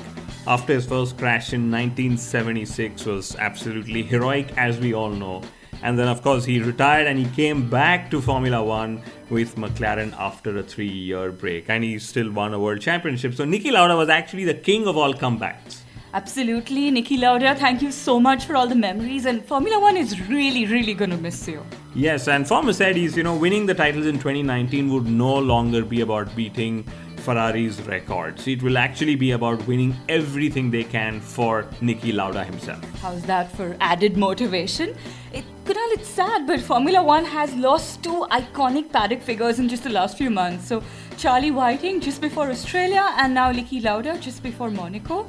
after 0.48 0.74
his 0.74 0.86
first 0.86 1.18
crash 1.18 1.52
in 1.52 1.70
1976 1.70 3.06
was 3.06 3.36
absolutely 3.36 4.04
heroic, 4.04 4.58
as 4.58 4.80
we 4.80 4.94
all 4.94 5.10
know. 5.10 5.44
And 5.84 5.98
then, 5.98 6.08
of 6.08 6.22
course, 6.22 6.46
he 6.46 6.60
retired 6.62 7.08
and 7.08 7.20
he 7.20 7.26
came 7.36 7.70
back 7.70 8.10
to 8.12 8.22
Formula 8.22 8.64
One 8.64 9.02
with 9.30 9.56
McLaren 9.56 10.14
after 10.18 10.58
a 10.58 10.64
three 10.64 10.88
year 10.88 11.32
break. 11.32 11.70
And 11.70 11.84
he 11.84 12.00
still 12.00 12.32
won 12.32 12.54
a 12.54 12.60
world 12.60 12.82
championship. 12.82 13.34
So, 13.36 13.46
Niki 13.46 13.72
Lauda 13.72 13.96
was 13.96 14.10
actually 14.10 14.46
the 14.46 14.54
king 14.54 14.88
of 14.88 14.98
all 14.98 15.14
comebacks. 15.14 15.82
Absolutely. 16.14 16.90
Niki 16.90 17.20
Lauda, 17.20 17.54
thank 17.56 17.82
you 17.82 17.92
so 17.92 18.20
much 18.20 18.46
for 18.46 18.56
all 18.56 18.68
the 18.68 18.76
memories. 18.76 19.26
And 19.26 19.44
Formula 19.46 19.80
One 19.80 19.98
is 19.98 20.20
really, 20.28 20.66
really 20.66 20.94
going 20.94 21.12
to 21.12 21.18
miss 21.18 21.48
you. 21.48 21.64
Yes, 21.94 22.28
and 22.28 22.48
for 22.48 22.64
Mercedes, 22.64 23.18
you 23.18 23.24
know, 23.24 23.36
winning 23.36 23.66
the 23.66 23.74
titles 23.74 24.06
in 24.06 24.16
2019 24.16 24.92
would 24.94 25.06
no 25.06 25.38
longer 25.38 25.84
be 25.84 26.02
about 26.02 26.34
beating 26.36 26.86
Ferrari's 27.28 27.82
records. 27.82 28.48
It 28.48 28.64
will 28.64 28.78
actually 28.78 29.16
be 29.18 29.32
about 29.32 29.68
winning 29.68 29.94
everything 30.08 30.72
they 30.72 30.86
can 30.86 31.20
for 31.20 31.64
Niki 31.82 32.14
Lauda 32.14 32.46
himself. 32.46 32.82
How's 33.02 33.22
that 33.24 33.52
for 33.52 33.76
added 33.82 34.16
motivation? 34.16 34.96
It, 35.34 35.44
Kunal, 35.66 35.92
it's 35.92 36.08
sad, 36.08 36.48
but 36.48 36.62
Formula 36.62 37.04
One 37.04 37.26
has 37.26 37.54
lost 37.56 38.02
two 38.02 38.26
iconic 38.32 38.94
paddock 38.94 39.22
figures 39.22 39.60
in 39.60 39.68
just 39.68 39.84
the 39.84 39.90
last 39.90 40.18
few 40.18 40.30
months. 40.30 40.70
So, 40.70 40.82
Charlie 41.18 41.52
Whiting 41.52 42.00
just 42.00 42.22
before 42.22 42.50
Australia, 42.50 43.06
and 43.18 43.34
now 43.34 43.52
Niki 43.52 43.84
Lauda 43.84 44.18
just 44.20 44.42
before 44.42 44.72
Monaco. 44.72 45.28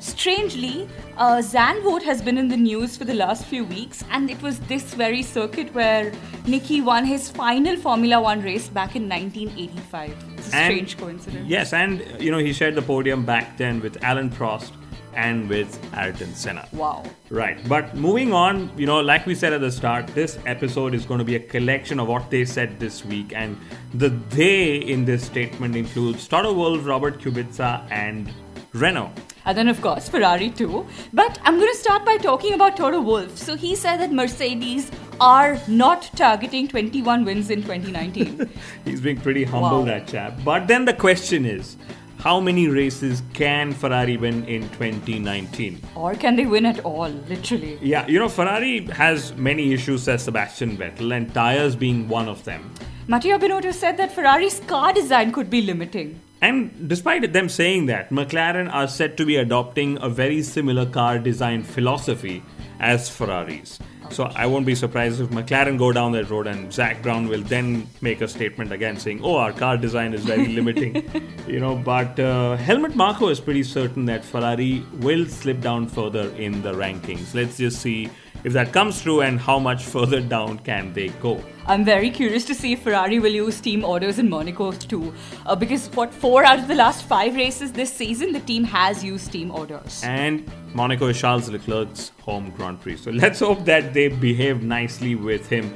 Strangely, 0.00 0.88
uh, 1.16 1.36
Zandvoort 1.38 2.02
has 2.02 2.22
been 2.22 2.38
in 2.38 2.48
the 2.48 2.56
news 2.56 2.96
for 2.96 3.04
the 3.04 3.14
last 3.14 3.44
few 3.46 3.64
weeks, 3.64 4.04
and 4.10 4.30
it 4.30 4.40
was 4.42 4.60
this 4.60 4.94
very 4.94 5.22
circuit 5.22 5.74
where 5.74 6.12
Niki 6.44 6.82
won 6.84 7.04
his 7.04 7.28
final 7.30 7.76
Formula 7.76 8.20
One 8.20 8.40
race 8.42 8.68
back 8.68 8.94
in 8.94 9.08
1985. 9.08 10.10
It's 10.36 10.52
a 10.52 10.56
And- 10.56 10.72
strange 10.72 10.96
coincidence. 10.98 11.48
Yes, 11.48 11.72
and 11.72 12.02
you 12.20 12.30
know, 12.30 12.38
he 12.38 12.52
shared 12.52 12.74
the 12.76 12.82
podium 12.82 13.24
back 13.24 13.56
then 13.58 13.80
with 13.80 13.98
Alain 14.04 14.30
Prost 14.30 14.70
and 15.14 15.48
with 15.48 15.76
Ayrton 15.96 16.32
Senna. 16.32 16.64
Wow. 16.72 17.02
Right, 17.28 17.58
but 17.68 17.96
moving 17.96 18.32
on, 18.32 18.70
you 18.76 18.86
know, 18.86 19.00
like 19.00 19.26
we 19.26 19.34
said 19.34 19.52
at 19.52 19.60
the 19.60 19.72
start, 19.72 20.06
this 20.14 20.38
episode 20.46 20.94
is 20.94 21.04
going 21.04 21.18
to 21.18 21.24
be 21.24 21.34
a 21.34 21.40
collection 21.40 21.98
of 21.98 22.06
what 22.06 22.30
they 22.30 22.44
said 22.44 22.78
this 22.78 23.04
week, 23.04 23.32
and 23.34 23.56
the 23.94 24.10
they 24.30 24.76
in 24.76 25.04
this 25.04 25.24
statement 25.24 25.74
includes 25.74 26.28
Toto 26.28 26.52
Wolff, 26.52 26.86
Robert 26.86 27.18
Kubica, 27.20 27.82
and 27.90 28.30
Renault. 28.72 29.10
And 29.44 29.56
then, 29.56 29.68
of 29.68 29.80
course, 29.80 30.08
Ferrari 30.08 30.50
too. 30.50 30.86
But 31.12 31.38
I'm 31.44 31.56
going 31.58 31.72
to 31.72 31.78
start 31.78 32.04
by 32.04 32.18
talking 32.18 32.52
about 32.52 32.76
Toto 32.76 33.00
Wolff. 33.00 33.36
So 33.38 33.56
he 33.56 33.74
said 33.74 33.96
that 33.98 34.12
Mercedes 34.12 34.90
are 35.20 35.58
not 35.66 36.10
targeting 36.16 36.68
21 36.68 37.24
wins 37.24 37.50
in 37.50 37.62
2019. 37.62 38.48
He's 38.84 39.00
being 39.00 39.20
pretty 39.20 39.44
humble, 39.44 39.80
Wow. 39.80 39.84
that 39.86 40.06
chap. 40.06 40.34
But 40.44 40.68
then 40.68 40.84
the 40.84 40.92
question 40.92 41.46
is 41.46 41.76
how 42.18 42.40
many 42.40 42.68
races 42.68 43.22
can 43.32 43.72
Ferrari 43.72 44.16
win 44.16 44.44
in 44.44 44.62
2019? 44.70 45.80
Or 45.94 46.14
can 46.14 46.36
they 46.36 46.46
win 46.46 46.66
at 46.66 46.80
all, 46.84 47.08
literally? 47.08 47.78
Yeah, 47.80 48.06
you 48.06 48.18
know, 48.18 48.28
Ferrari 48.28 48.84
has 48.86 49.34
many 49.36 49.72
issues, 49.72 50.02
says 50.02 50.24
Sebastian 50.24 50.76
Vettel, 50.76 51.16
and 51.16 51.32
tires 51.32 51.74
being 51.74 52.06
one 52.08 52.28
of 52.28 52.44
them. 52.44 52.70
Matteo 53.06 53.38
Binotto 53.38 53.72
said 53.72 53.96
that 53.96 54.12
Ferrari's 54.12 54.60
car 54.66 54.92
design 54.92 55.32
could 55.32 55.48
be 55.48 55.62
limiting. 55.62 56.20
And 56.40 56.88
despite 56.88 57.32
them 57.32 57.48
saying 57.48 57.86
that, 57.86 58.10
McLaren 58.10 58.72
are 58.72 58.86
said 58.86 59.16
to 59.16 59.26
be 59.26 59.36
adopting 59.36 59.98
a 60.00 60.08
very 60.08 60.42
similar 60.42 60.86
car 60.86 61.18
design 61.18 61.62
philosophy 61.62 62.42
as 62.80 63.08
Ferraris. 63.08 63.78
So 64.10 64.24
I 64.34 64.46
won't 64.46 64.64
be 64.64 64.74
surprised 64.74 65.20
if 65.20 65.28
McLaren 65.28 65.78
go 65.78 65.92
down 65.92 66.12
that 66.12 66.30
road 66.30 66.46
and 66.46 66.72
Zak 66.72 67.02
Brown 67.02 67.28
will 67.28 67.42
then 67.42 67.86
make 68.00 68.20
a 68.20 68.28
statement 68.28 68.72
again 68.72 68.96
saying, 68.96 69.20
"Oh, 69.22 69.36
our 69.36 69.52
car 69.52 69.76
design 69.76 70.14
is 70.14 70.24
very 70.24 70.46
limiting," 70.48 71.02
you 71.46 71.60
know. 71.60 71.76
But 71.76 72.18
uh, 72.18 72.56
Helmut 72.56 72.96
Marko 72.96 73.28
is 73.28 73.40
pretty 73.40 73.64
certain 73.64 74.06
that 74.06 74.24
Ferrari 74.24 74.82
will 75.00 75.26
slip 75.26 75.60
down 75.60 75.88
further 75.88 76.30
in 76.36 76.62
the 76.62 76.72
rankings. 76.72 77.34
Let's 77.34 77.58
just 77.58 77.82
see 77.82 78.08
if 78.44 78.52
that 78.52 78.72
comes 78.72 79.02
true 79.02 79.20
and 79.20 79.40
how 79.40 79.58
much 79.58 79.84
further 79.84 80.20
down 80.20 80.58
can 80.60 80.92
they 80.92 81.08
go. 81.20 81.42
I'm 81.66 81.84
very 81.84 82.10
curious 82.10 82.44
to 82.46 82.54
see 82.54 82.72
if 82.72 82.82
Ferrari 82.82 83.18
will 83.18 83.32
use 83.32 83.60
team 83.60 83.84
orders 83.84 84.18
in 84.18 84.30
Monaco 84.30 84.72
too. 84.72 85.12
Uh, 85.44 85.54
because 85.54 85.88
what 85.88 86.14
four 86.14 86.44
out 86.44 86.58
of 86.58 86.68
the 86.68 86.74
last 86.74 87.04
five 87.04 87.34
races 87.34 87.72
this 87.72 87.92
season, 87.92 88.32
the 88.32 88.40
team 88.40 88.64
has 88.64 89.04
used 89.04 89.30
team 89.32 89.50
orders. 89.50 90.02
And 90.04 90.50
Monaco 90.72 91.08
is 91.08 91.20
Charles 91.20 91.50
Leclerc's 91.50 92.12
home 92.22 92.50
Grand 92.56 92.80
Prix. 92.80 92.96
So 92.96 93.10
let's 93.10 93.40
hope 93.40 93.64
that 93.66 93.92
they 93.92 94.08
behave 94.08 94.62
nicely 94.62 95.14
with 95.14 95.48
him. 95.48 95.74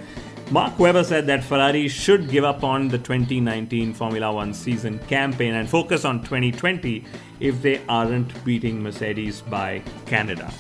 Mark 0.51 0.79
Webber 0.79 1.03
said 1.03 1.27
that 1.29 1.43
Ferrari 1.43 1.89
should 1.89 2.29
give 2.29 2.45
up 2.45 2.63
on 2.63 2.89
the 2.89 2.99
2019 2.99 3.95
Formula 3.95 4.31
One 4.33 4.53
season 4.53 4.99
campaign 5.01 5.55
and 5.55 5.69
focus 5.69 6.05
on 6.05 6.21
2020 6.21 7.05
if 7.41 7.63
they 7.63 7.81
aren't 7.89 8.45
beating 8.45 8.83
Mercedes 8.83 9.41
by 9.41 9.83
Canada. 10.05 10.53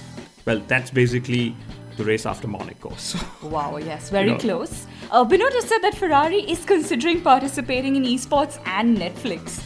Well, 0.47 0.63
that's 0.67 0.91
basically 0.91 1.55
the 1.97 2.05
race 2.05 2.27
after 2.27 2.49
Monaco. 2.49 2.93
So, 2.97 3.19
wow, 3.43 3.77
yes, 3.77 4.11
very 4.11 4.29
You 4.29 4.33
know. 4.35 4.39
close. 4.39 4.87
Uh, 5.11 5.25
Binotto 5.25 5.61
said 5.61 5.79
that 5.83 5.95
Ferrari 5.95 6.41
is 6.51 6.65
considering 6.65 7.21
participating 7.21 7.97
in 7.97 8.05
esports 8.05 8.59
and 8.67 8.97
Netflix. 8.97 9.63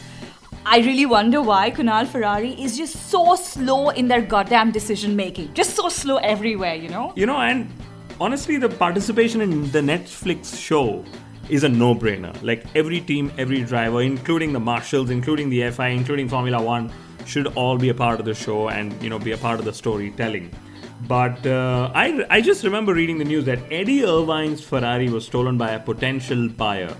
I 0.65 0.79
really 0.79 1.05
wonder 1.05 1.41
why 1.41 1.71
Kunal 1.71 2.05
Ferrari 2.05 2.51
is 2.61 2.75
just 2.77 3.09
so 3.09 3.35
slow 3.35 3.89
in 3.91 4.09
their 4.09 4.21
goddamn 4.21 4.71
decision 4.71 5.15
making. 5.15 5.53
Just 5.53 5.75
so 5.75 5.87
slow 5.87 6.17
everywhere, 6.17 6.75
you 6.75 6.89
know? 6.89 7.13
you 7.15 7.25
know, 7.25 7.37
and 7.37 7.71
honestly, 8.19 8.57
the 8.57 8.67
participation 8.67 9.39
in 9.39 9.71
the 9.71 9.79
Netflix 9.79 10.59
show 10.59 11.05
is 11.47 11.63
a 11.63 11.69
no 11.69 11.95
brainer. 11.95 12.35
Like 12.43 12.65
every 12.75 12.99
team, 12.99 13.31
every 13.37 13.63
driver, 13.63 14.01
including 14.01 14.51
the 14.51 14.59
marshals, 14.59 15.09
including 15.09 15.49
the 15.49 15.71
FI, 15.71 15.87
including 15.89 16.27
Formula 16.27 16.61
One, 16.61 16.91
should 17.25 17.47
all 17.55 17.77
be 17.77 17.87
a 17.87 17.93
part 17.93 18.19
of 18.19 18.25
the 18.25 18.33
show 18.33 18.67
and, 18.67 18.91
you 19.01 19.09
know, 19.09 19.19
be 19.19 19.31
a 19.31 19.37
part 19.37 19.59
of 19.59 19.65
the 19.65 19.71
storytelling. 19.73 20.51
But 21.01 21.45
uh, 21.45 21.91
I, 21.93 22.25
I 22.29 22.41
just 22.41 22.63
remember 22.63 22.93
reading 22.93 23.17
the 23.17 23.25
news 23.25 23.45
that 23.45 23.59
Eddie 23.71 24.03
Irvine's 24.03 24.61
Ferrari 24.61 25.09
was 25.09 25.25
stolen 25.25 25.57
by 25.57 25.71
a 25.71 25.79
potential 25.79 26.49
buyer 26.49 26.95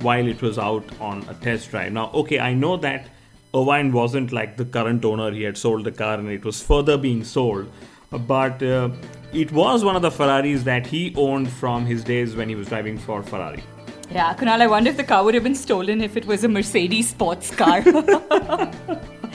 while 0.00 0.26
it 0.26 0.42
was 0.42 0.58
out 0.58 0.84
on 1.00 1.24
a 1.28 1.34
test 1.34 1.70
drive. 1.70 1.92
Now, 1.92 2.10
okay, 2.12 2.38
I 2.38 2.52
know 2.52 2.76
that 2.76 3.08
Irvine 3.54 3.92
wasn't 3.92 4.32
like 4.32 4.56
the 4.56 4.64
current 4.64 5.04
owner, 5.04 5.30
he 5.32 5.42
had 5.42 5.56
sold 5.56 5.84
the 5.84 5.92
car 5.92 6.14
and 6.14 6.28
it 6.28 6.44
was 6.44 6.62
further 6.62 6.98
being 6.98 7.24
sold. 7.24 7.70
But 8.10 8.62
uh, 8.62 8.90
it 9.32 9.50
was 9.52 9.84
one 9.84 9.96
of 9.96 10.02
the 10.02 10.10
Ferraris 10.10 10.62
that 10.64 10.86
he 10.86 11.14
owned 11.16 11.50
from 11.50 11.86
his 11.86 12.04
days 12.04 12.36
when 12.36 12.48
he 12.48 12.54
was 12.54 12.68
driving 12.68 12.98
for 12.98 13.22
Ferrari. 13.22 13.62
Yeah, 14.10 14.34
Kunal, 14.34 14.60
I 14.60 14.66
wonder 14.66 14.90
if 14.90 14.96
the 14.96 15.04
car 15.04 15.24
would 15.24 15.34
have 15.34 15.42
been 15.42 15.54
stolen 15.54 16.00
if 16.00 16.16
it 16.16 16.26
was 16.26 16.44
a 16.44 16.48
Mercedes 16.48 17.10
sports 17.10 17.54
car. 17.54 17.82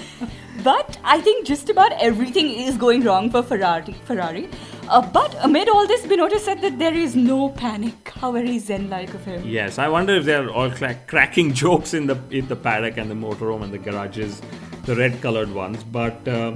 but 0.63 0.97
I 1.03 1.19
think 1.21 1.45
just 1.45 1.69
about 1.69 1.91
everything 1.93 2.49
is 2.49 2.77
going 2.77 3.03
wrong 3.03 3.29
for 3.29 3.43
Ferrari. 3.43 3.93
Ferrari. 4.05 4.49
Uh, 4.89 5.01
but 5.01 5.35
amid 5.41 5.69
all 5.69 5.87
this, 5.87 6.05
Binotto 6.05 6.39
said 6.39 6.61
that 6.61 6.77
there 6.79 6.93
is 6.93 7.15
no 7.15 7.49
panic. 7.49 8.09
How 8.09 8.31
very 8.31 8.59
zen-like 8.59 9.13
of 9.13 9.25
him. 9.25 9.45
Yes, 9.45 9.77
I 9.77 9.87
wonder 9.87 10.15
if 10.15 10.25
they're 10.25 10.49
all 10.49 10.71
cracking 11.07 11.53
jokes 11.63 11.93
in 11.93 12.07
the 12.07 12.17
in 12.31 12.47
the 12.47 12.55
paddock 12.55 12.97
and 12.97 13.09
the 13.11 13.15
motorhome 13.15 13.63
and 13.63 13.73
the 13.73 13.77
garages, 13.77 14.41
the 14.85 14.95
red-colored 14.95 15.53
ones. 15.53 15.83
But 15.83 16.27
uh, 16.27 16.55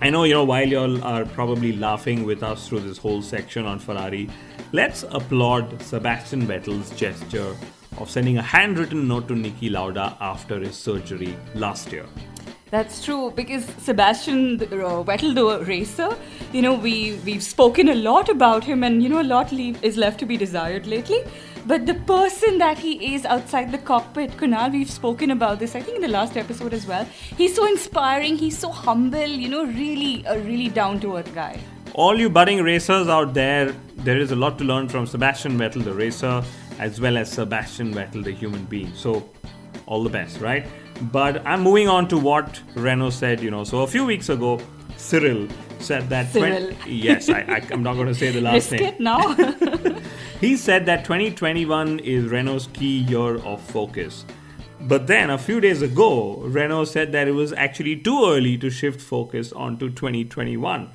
I 0.00 0.10
know 0.10 0.24
you 0.24 0.34
know 0.34 0.44
while 0.44 0.68
y'all 0.68 1.02
are 1.04 1.24
probably 1.24 1.72
laughing 1.72 2.24
with 2.24 2.42
us 2.42 2.68
through 2.68 2.80
this 2.80 2.98
whole 2.98 3.22
section 3.22 3.66
on 3.66 3.78
Ferrari, 3.78 4.28
let's 4.72 5.04
applaud 5.04 5.80
Sebastian 5.82 6.46
Vettel's 6.46 6.90
gesture 6.90 7.56
of 7.98 8.10
sending 8.10 8.38
a 8.38 8.42
handwritten 8.42 9.06
note 9.06 9.28
to 9.28 9.34
Niki 9.34 9.70
Lauda 9.70 10.16
after 10.20 10.58
his 10.58 10.76
surgery 10.76 11.36
last 11.54 11.92
year. 11.92 12.06
That's 12.72 13.04
true 13.04 13.30
because 13.36 13.66
Sebastian 13.86 14.58
uh, 14.62 15.04
Vettel, 15.08 15.34
the 15.34 15.62
racer, 15.66 16.16
you 16.54 16.62
know, 16.62 16.72
we 16.72 17.20
we've 17.22 17.42
spoken 17.42 17.90
a 17.90 17.94
lot 17.94 18.30
about 18.30 18.64
him, 18.64 18.82
and 18.82 19.02
you 19.02 19.10
know, 19.10 19.20
a 19.20 19.28
lot 19.32 19.52
le- 19.52 19.76
is 19.88 19.98
left 19.98 20.18
to 20.20 20.24
be 20.30 20.38
desired 20.38 20.86
lately. 20.86 21.18
But 21.66 21.84
the 21.84 21.96
person 22.12 22.56
that 22.62 22.78
he 22.78 23.14
is 23.14 23.26
outside 23.26 23.72
the 23.72 23.80
cockpit, 23.90 24.30
Kunal, 24.38 24.72
we've 24.72 24.90
spoken 24.90 25.32
about 25.32 25.58
this. 25.58 25.74
I 25.74 25.82
think 25.82 25.96
in 25.96 26.02
the 26.06 26.14
last 26.14 26.38
episode 26.38 26.72
as 26.72 26.86
well. 26.86 27.04
He's 27.36 27.54
so 27.54 27.66
inspiring. 27.66 28.38
He's 28.38 28.56
so 28.56 28.70
humble. 28.70 29.34
You 29.42 29.50
know, 29.50 29.64
really 29.66 30.24
a 30.24 30.38
really 30.38 30.70
down 30.70 30.98
to 31.00 31.16
earth 31.18 31.34
guy. 31.34 31.60
All 31.92 32.18
you 32.18 32.30
budding 32.30 32.62
racers 32.62 33.06
out 33.06 33.34
there, 33.34 33.74
there 33.96 34.16
is 34.18 34.32
a 34.32 34.36
lot 34.46 34.56
to 34.60 34.64
learn 34.64 34.88
from 34.88 35.06
Sebastian 35.06 35.58
Vettel, 35.58 35.84
the 35.84 35.92
racer, 35.92 36.42
as 36.78 37.02
well 37.02 37.18
as 37.18 37.30
Sebastian 37.30 37.92
Vettel, 37.92 38.24
the 38.24 38.32
human 38.32 38.64
being. 38.64 38.94
So, 38.94 39.28
all 39.84 40.02
the 40.02 40.08
best, 40.08 40.40
right? 40.40 40.64
But 41.10 41.44
I'm 41.46 41.62
moving 41.62 41.88
on 41.88 42.08
to 42.08 42.18
what 42.18 42.60
Renault 42.74 43.10
said, 43.10 43.40
you 43.40 43.50
know. 43.50 43.64
So, 43.64 43.82
a 43.82 43.86
few 43.86 44.04
weeks 44.04 44.28
ago, 44.28 44.60
Cyril 44.96 45.48
said 45.78 46.08
that. 46.10 46.30
Cyril. 46.32 46.72
yes, 46.86 47.28
I, 47.28 47.62
I'm 47.72 47.82
not 47.82 47.94
going 47.94 48.06
to 48.06 48.14
say 48.14 48.30
the 48.30 48.40
last 48.40 48.70
Risk 48.70 48.82
name. 48.82 48.94
now. 48.98 49.34
He 50.42 50.56
said 50.56 50.86
that 50.86 51.04
2021 51.04 52.00
is 52.00 52.24
Renault's 52.24 52.66
key 52.66 52.98
year 52.98 53.36
of 53.36 53.60
focus. 53.60 54.24
But 54.80 55.06
then 55.06 55.30
a 55.30 55.38
few 55.38 55.60
days 55.60 55.82
ago, 55.82 56.38
Renault 56.38 56.86
said 56.86 57.12
that 57.12 57.28
it 57.28 57.30
was 57.30 57.52
actually 57.52 57.94
too 57.94 58.24
early 58.26 58.58
to 58.58 58.68
shift 58.68 59.00
focus 59.00 59.52
onto 59.52 59.88
2021. 59.88 60.90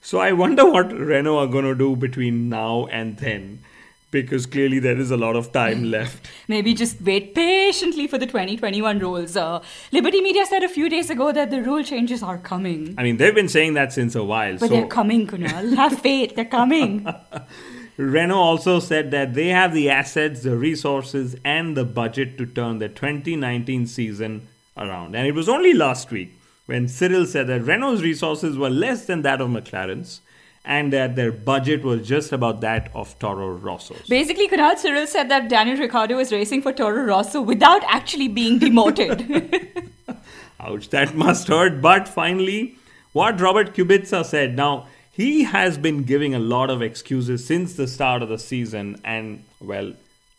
So 0.00 0.20
I 0.20 0.30
wonder 0.30 0.70
what 0.70 0.92
Renault 0.92 1.36
are 1.38 1.46
going 1.48 1.64
to 1.64 1.74
do 1.74 1.96
between 1.96 2.48
now 2.48 2.86
and 2.92 3.16
then 3.16 3.64
because 4.12 4.46
clearly 4.46 4.78
there 4.78 4.98
is 4.98 5.10
a 5.10 5.16
lot 5.16 5.34
of 5.34 5.50
time 5.50 5.82
left. 5.96 6.28
Maybe 6.46 6.74
just 6.74 7.00
wait 7.00 7.34
patiently 7.34 8.06
for 8.06 8.18
the 8.18 8.26
2021 8.26 9.00
rules. 9.00 9.36
Uh, 9.36 9.60
Liberty 9.90 10.20
Media 10.20 10.46
said 10.46 10.62
a 10.62 10.68
few 10.68 10.88
days 10.88 11.10
ago 11.10 11.32
that 11.32 11.50
the 11.50 11.60
rule 11.62 11.82
changes 11.82 12.22
are 12.22 12.38
coming. 12.38 12.94
I 12.96 13.02
mean, 13.02 13.16
they've 13.16 13.34
been 13.34 13.48
saying 13.48 13.74
that 13.74 13.92
since 13.92 14.14
a 14.14 14.22
while. 14.22 14.58
But 14.58 14.68
so 14.68 14.74
they're 14.76 14.86
coming, 14.86 15.26
Kunal. 15.26 15.74
Have 15.82 15.98
faith, 15.98 16.36
they're 16.36 16.44
coming. 16.44 17.12
Renault 17.96 18.38
also 18.38 18.80
said 18.80 19.10
that 19.10 19.34
they 19.34 19.48
have 19.48 19.74
the 19.74 19.90
assets, 19.90 20.42
the 20.42 20.56
resources, 20.56 21.36
and 21.44 21.76
the 21.76 21.84
budget 21.84 22.38
to 22.38 22.46
turn 22.46 22.78
the 22.78 22.88
2019 22.88 23.86
season 23.86 24.48
around. 24.78 25.14
And 25.14 25.26
it 25.26 25.34
was 25.34 25.46
only 25.46 25.74
last 25.74 26.10
week 26.10 26.32
when 26.64 26.88
Cyril 26.88 27.26
said 27.26 27.48
that 27.48 27.60
Renault's 27.62 28.02
resources 28.02 28.56
were 28.56 28.70
less 28.70 29.04
than 29.04 29.20
that 29.22 29.42
of 29.42 29.50
McLaren's 29.50 30.21
and 30.64 30.92
that 30.92 31.16
their 31.16 31.32
budget 31.32 31.82
was 31.82 32.06
just 32.06 32.32
about 32.32 32.60
that 32.60 32.90
of 32.94 33.18
Toro 33.18 33.50
Rosso. 33.50 33.96
Basically, 34.08 34.48
Kunal 34.48 34.76
Cyril 34.78 35.06
said 35.06 35.28
that 35.28 35.48
Daniel 35.48 35.76
Ricciardo 35.76 36.18
is 36.18 36.30
racing 36.30 36.62
for 36.62 36.72
Toro 36.72 37.04
Rosso 37.04 37.40
without 37.40 37.82
actually 37.84 38.28
being 38.28 38.58
demoted. 38.58 39.90
Ouch, 40.60 40.88
that 40.90 41.14
must 41.14 41.48
hurt. 41.48 41.80
But 41.80 42.06
finally, 42.06 42.76
what 43.12 43.40
Robert 43.40 43.74
Kubica 43.74 44.24
said. 44.24 44.56
Now, 44.56 44.86
he 45.10 45.44
has 45.44 45.76
been 45.76 46.04
giving 46.04 46.34
a 46.34 46.38
lot 46.38 46.70
of 46.70 46.80
excuses 46.80 47.44
since 47.44 47.74
the 47.74 47.86
start 47.86 48.22
of 48.22 48.28
the 48.28 48.38
season, 48.38 49.00
and 49.04 49.44
well, 49.60 49.92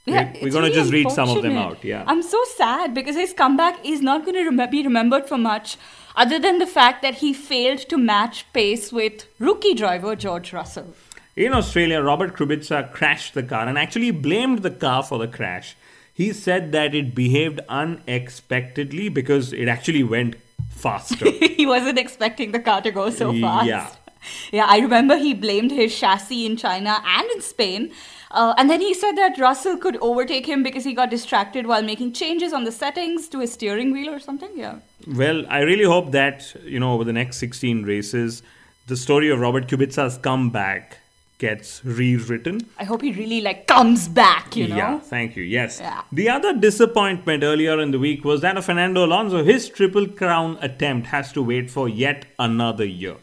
we're, 0.08 0.34
we're 0.42 0.50
going 0.50 0.52
to 0.52 0.60
really 0.60 0.74
just 0.74 0.92
read 0.92 1.12
some 1.12 1.30
of 1.30 1.44
them 1.44 1.56
out. 1.56 1.84
Yeah. 1.84 2.04
I'm 2.08 2.24
so 2.24 2.44
sad 2.56 2.94
because 2.94 3.16
his 3.16 3.34
comeback 3.34 3.86
is 3.86 4.02
not 4.02 4.26
going 4.26 4.36
to 4.36 4.50
rem- 4.50 4.70
be 4.70 4.84
remembered 4.84 5.28
for 5.28 5.38
much 5.38 5.78
other 6.16 6.40
than 6.40 6.60
the 6.60 6.68
fact 6.68 7.02
that 7.02 7.16
he 7.16 7.34
failed 7.34 7.80
to 7.90 7.98
match 7.98 8.46
pace 8.54 8.92
with 8.92 9.26
rookie 9.40 9.74
driver 9.74 10.16
George 10.16 10.54
Russell. 10.54 10.94
In 11.36 11.54
Australia, 11.54 12.02
Robert 12.02 12.36
Kubica 12.36 12.92
crashed 12.92 13.34
the 13.34 13.42
car 13.42 13.68
and 13.68 13.78
actually 13.78 14.12
blamed 14.12 14.60
the 14.60 14.70
car 14.70 15.02
for 15.02 15.18
the 15.18 15.28
crash. 15.28 15.76
He 16.14 16.32
said 16.32 16.72
that 16.74 16.94
it 16.94 17.16
behaved 17.16 17.60
unexpectedly 17.68 19.10
because 19.10 19.52
it 19.52 19.68
actually 19.68 20.04
went 20.04 20.36
faster. 20.70 21.32
he 21.32 21.66
wasn't 21.66 21.98
expecting 21.98 22.52
the 22.52 22.60
car 22.60 22.82
to 22.82 22.92
go 22.92 23.10
so 23.10 23.34
fast. 23.40 23.68
Yeah. 23.68 23.90
Yeah, 24.52 24.66
I 24.70 24.80
remember 24.80 25.18
he 25.18 25.34
blamed 25.34 25.72
his 25.72 25.98
chassis 25.98 26.46
in 26.46 26.56
China 26.56 27.02
and 27.06 27.30
in 27.32 27.42
Spain. 27.42 27.92
Uh, 28.34 28.54
and 28.58 28.68
then 28.68 28.82
he 28.82 28.94
said 28.96 29.16
that 29.16 29.38
Russell 29.38 29.78
could 29.78 29.96
overtake 29.98 30.48
him 30.48 30.64
because 30.64 30.84
he 30.84 30.94
got 30.94 31.12
distracted 31.12 31.68
while 31.68 31.84
making 31.84 32.14
changes 32.14 32.52
on 32.52 32.64
the 32.64 32.72
settings 32.72 33.30
to 33.30 33.40
his 33.40 33.54
steering 33.54 33.92
wheel 33.92 34.12
or 34.12 34.20
something. 34.20 34.50
Yeah. 34.56 34.80
well, 35.08 35.46
I 35.50 35.60
really 35.60 35.84
hope 35.84 36.12
that, 36.12 36.56
you 36.64 36.80
know, 36.80 36.94
over 36.94 37.04
the 37.04 37.14
next 37.14 37.38
16 37.38 37.84
races, 37.84 38.42
the 38.88 38.98
story 38.98 39.30
of 39.30 39.40
Robert 39.40 39.68
Kubica's 39.68 40.18
comeback 40.18 40.98
gets 41.38 41.84
rewritten. 41.86 42.62
I 42.80 42.86
hope 42.86 43.02
he 43.02 43.12
really 43.12 43.42
like 43.42 43.68
comes 43.68 44.08
back, 44.08 44.56
you 44.56 44.68
know. 44.68 44.78
Yeah, 44.78 45.00
thank 45.00 45.36
you. 45.36 45.44
Yes. 45.44 45.80
Yeah. 45.80 46.02
The 46.12 46.30
other 46.30 46.58
disappointment 46.58 47.44
earlier 47.44 47.80
in 47.80 47.92
the 47.92 48.00
week 48.00 48.24
was 48.26 48.42
that 48.42 48.58
of 48.58 48.66
Fernando 48.66 49.06
Alonso. 49.06 49.44
His 49.44 49.70
triple 49.70 50.08
crown 50.08 50.58
attempt 50.62 51.08
has 51.08 51.32
to 51.34 51.44
wait 51.44 51.70
for 51.70 51.88
yet 51.88 52.26
another 52.40 52.86
year. 52.86 53.18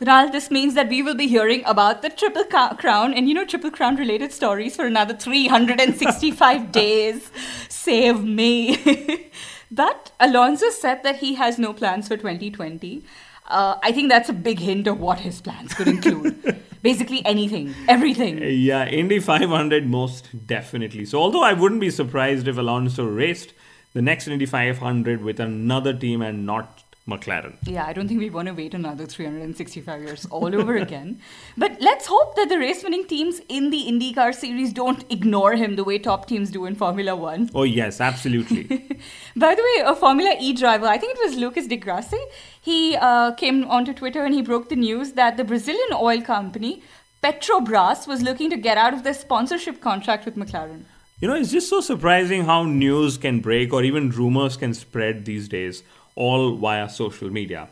Kunal, 0.00 0.30
this 0.30 0.48
means 0.48 0.74
that 0.74 0.88
we 0.88 1.02
will 1.02 1.16
be 1.16 1.26
hearing 1.26 1.62
about 1.66 2.02
the 2.02 2.08
Triple 2.08 2.44
Crown 2.44 3.12
and, 3.12 3.28
you 3.28 3.34
know, 3.34 3.44
Triple 3.44 3.72
Crown 3.72 3.96
related 3.96 4.32
stories 4.32 4.76
for 4.76 4.86
another 4.86 5.14
365 5.14 6.70
days. 6.72 7.32
Save 7.68 8.22
me. 8.22 9.28
but 9.72 10.12
Alonso 10.20 10.70
said 10.70 11.02
that 11.02 11.16
he 11.16 11.34
has 11.34 11.58
no 11.58 11.72
plans 11.72 12.06
for 12.06 12.16
2020. 12.16 13.02
Uh, 13.48 13.76
I 13.82 13.90
think 13.90 14.08
that's 14.08 14.28
a 14.28 14.32
big 14.32 14.60
hint 14.60 14.86
of 14.86 15.00
what 15.00 15.18
his 15.20 15.40
plans 15.40 15.74
could 15.74 15.88
include. 15.88 16.62
Basically, 16.82 17.26
anything, 17.26 17.74
everything. 17.88 18.38
Yeah, 18.40 18.86
Indy 18.86 19.18
500 19.18 19.84
most 19.88 20.46
definitely. 20.46 21.06
So, 21.06 21.18
although 21.18 21.42
I 21.42 21.54
wouldn't 21.54 21.80
be 21.80 21.90
surprised 21.90 22.46
if 22.46 22.56
Alonso 22.56 23.04
raced 23.04 23.52
the 23.94 24.02
next 24.02 24.28
Indy 24.28 24.46
500 24.46 25.24
with 25.24 25.40
another 25.40 25.92
team 25.92 26.22
and 26.22 26.46
not 26.46 26.84
McLaren. 27.08 27.56
Yeah, 27.66 27.86
I 27.86 27.92
don't 27.92 28.06
think 28.06 28.20
we 28.20 28.30
want 28.30 28.48
to 28.48 28.54
wait 28.54 28.74
another 28.74 29.06
365 29.06 30.02
years 30.02 30.26
all 30.26 30.54
over 30.54 30.76
again. 30.86 31.20
But 31.56 31.80
let's 31.80 32.06
hope 32.06 32.36
that 32.36 32.48
the 32.48 32.58
race 32.58 32.84
winning 32.84 33.06
teams 33.06 33.40
in 33.48 33.70
the 33.70 33.86
IndyCar 33.88 34.34
series 34.34 34.72
don't 34.72 35.04
ignore 35.10 35.54
him 35.54 35.76
the 35.76 35.84
way 35.84 35.98
top 35.98 36.26
teams 36.26 36.50
do 36.50 36.66
in 36.66 36.74
Formula 36.74 37.16
One. 37.16 37.50
Oh, 37.54 37.64
yes, 37.64 38.00
absolutely. 38.00 38.64
By 39.36 39.54
the 39.54 39.62
way, 39.62 39.84
a 39.86 39.94
Formula 39.96 40.34
E 40.38 40.52
driver, 40.52 40.86
I 40.86 40.98
think 40.98 41.16
it 41.16 41.24
was 41.24 41.36
Lucas 41.36 41.66
Di 41.66 41.76
Grassi, 41.76 42.20
he 42.60 42.96
uh, 42.96 43.32
came 43.32 43.64
onto 43.64 43.94
Twitter 43.94 44.24
and 44.24 44.34
he 44.34 44.42
broke 44.42 44.68
the 44.68 44.76
news 44.76 45.12
that 45.12 45.36
the 45.36 45.44
Brazilian 45.44 45.92
oil 45.94 46.20
company 46.20 46.82
Petrobras 47.22 48.06
was 48.06 48.22
looking 48.22 48.48
to 48.50 48.56
get 48.56 48.78
out 48.78 48.94
of 48.94 49.02
their 49.02 49.14
sponsorship 49.14 49.80
contract 49.80 50.24
with 50.24 50.36
McLaren. 50.36 50.84
You 51.20 51.26
know, 51.26 51.34
it's 51.34 51.50
just 51.50 51.68
so 51.68 51.80
surprising 51.80 52.44
how 52.44 52.62
news 52.62 53.18
can 53.18 53.40
break 53.40 53.72
or 53.72 53.82
even 53.82 54.10
rumors 54.10 54.56
can 54.56 54.72
spread 54.72 55.24
these 55.24 55.48
days, 55.48 55.82
all 56.18 56.56
via 56.56 56.88
social 56.88 57.30
media. 57.30 57.68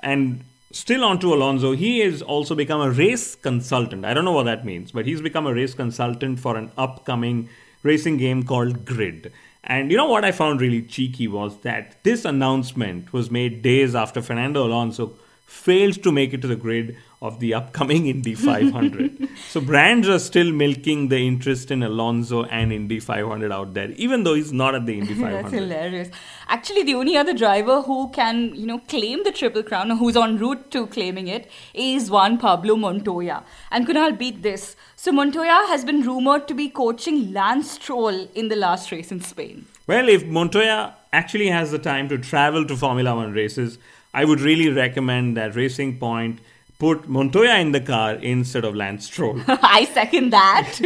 And 0.00 0.44
still 0.70 1.02
on 1.04 1.18
to 1.20 1.32
Alonso, 1.32 1.72
he 1.72 2.00
has 2.00 2.20
also 2.20 2.54
become 2.54 2.80
a 2.82 2.90
race 2.90 3.34
consultant. 3.34 4.04
I 4.04 4.12
don't 4.14 4.26
know 4.26 4.32
what 4.32 4.44
that 4.44 4.64
means, 4.64 4.92
but 4.92 5.06
he's 5.06 5.22
become 5.22 5.46
a 5.46 5.54
race 5.54 5.74
consultant 5.74 6.38
for 6.38 6.56
an 6.56 6.70
upcoming 6.76 7.48
racing 7.82 8.18
game 8.18 8.42
called 8.42 8.84
Grid. 8.84 9.32
And 9.64 9.90
you 9.90 9.96
know 9.96 10.08
what 10.08 10.24
I 10.24 10.32
found 10.32 10.60
really 10.60 10.82
cheeky 10.82 11.26
was 11.26 11.60
that 11.62 12.04
this 12.04 12.24
announcement 12.24 13.12
was 13.12 13.30
made 13.30 13.62
days 13.62 13.94
after 13.94 14.22
Fernando 14.22 14.66
Alonso 14.66 15.14
failed 15.46 16.02
to 16.02 16.12
make 16.12 16.34
it 16.34 16.42
to 16.42 16.48
the 16.48 16.56
grid 16.56 16.96
of 17.22 17.38
the 17.40 17.54
upcoming 17.54 18.06
Indy 18.08 18.34
500. 18.34 19.28
so 19.48 19.60
brands 19.60 20.08
are 20.08 20.18
still 20.18 20.52
milking 20.52 21.08
the 21.08 21.18
interest 21.18 21.70
in 21.70 21.82
Alonso 21.82 22.44
and 22.44 22.72
Indy 22.72 23.00
500 23.00 23.50
out 23.50 23.72
there, 23.72 23.90
even 23.92 24.24
though 24.24 24.34
he's 24.34 24.52
not 24.52 24.74
at 24.74 24.86
the 24.86 24.98
Indy 24.98 25.14
500. 25.14 25.32
That's 25.42 25.54
hilarious. 25.54 26.08
Actually, 26.48 26.82
the 26.82 26.94
only 26.94 27.16
other 27.16 27.32
driver 27.32 27.80
who 27.82 28.10
can, 28.10 28.54
you 28.54 28.66
know, 28.66 28.78
claim 28.80 29.22
the 29.22 29.32
Triple 29.32 29.62
Crown 29.62 29.90
or 29.90 29.96
who's 29.96 30.16
en 30.16 30.36
route 30.36 30.70
to 30.72 30.86
claiming 30.88 31.28
it 31.28 31.50
is 31.72 32.10
Juan 32.10 32.38
Pablo 32.38 32.76
Montoya. 32.76 33.44
And 33.70 33.86
Kunal 33.86 34.18
beat 34.18 34.42
this. 34.42 34.76
So 34.96 35.12
Montoya 35.12 35.66
has 35.68 35.84
been 35.84 36.02
rumored 36.02 36.48
to 36.48 36.54
be 36.54 36.68
coaching 36.68 37.32
Lance 37.32 37.70
Stroll 37.72 38.28
in 38.34 38.48
the 38.48 38.56
last 38.56 38.92
race 38.92 39.10
in 39.12 39.20
Spain. 39.20 39.66
Well, 39.86 40.08
if 40.08 40.26
Montoya 40.26 40.96
actually 41.12 41.48
has 41.48 41.70
the 41.70 41.78
time 41.78 42.08
to 42.08 42.18
travel 42.18 42.66
to 42.66 42.76
Formula 42.76 43.14
One 43.14 43.32
races, 43.32 43.78
I 44.16 44.24
would 44.24 44.40
really 44.40 44.70
recommend 44.70 45.36
that 45.36 45.54
Racing 45.54 45.98
Point 45.98 46.40
put 46.78 47.06
Montoya 47.06 47.58
in 47.58 47.72
the 47.72 47.82
car 47.82 48.14
instead 48.14 48.64
of 48.64 48.74
Lance 48.74 49.04
Stroll. 49.04 49.38
I 49.46 49.84
second 49.92 50.30
that. 50.30 50.80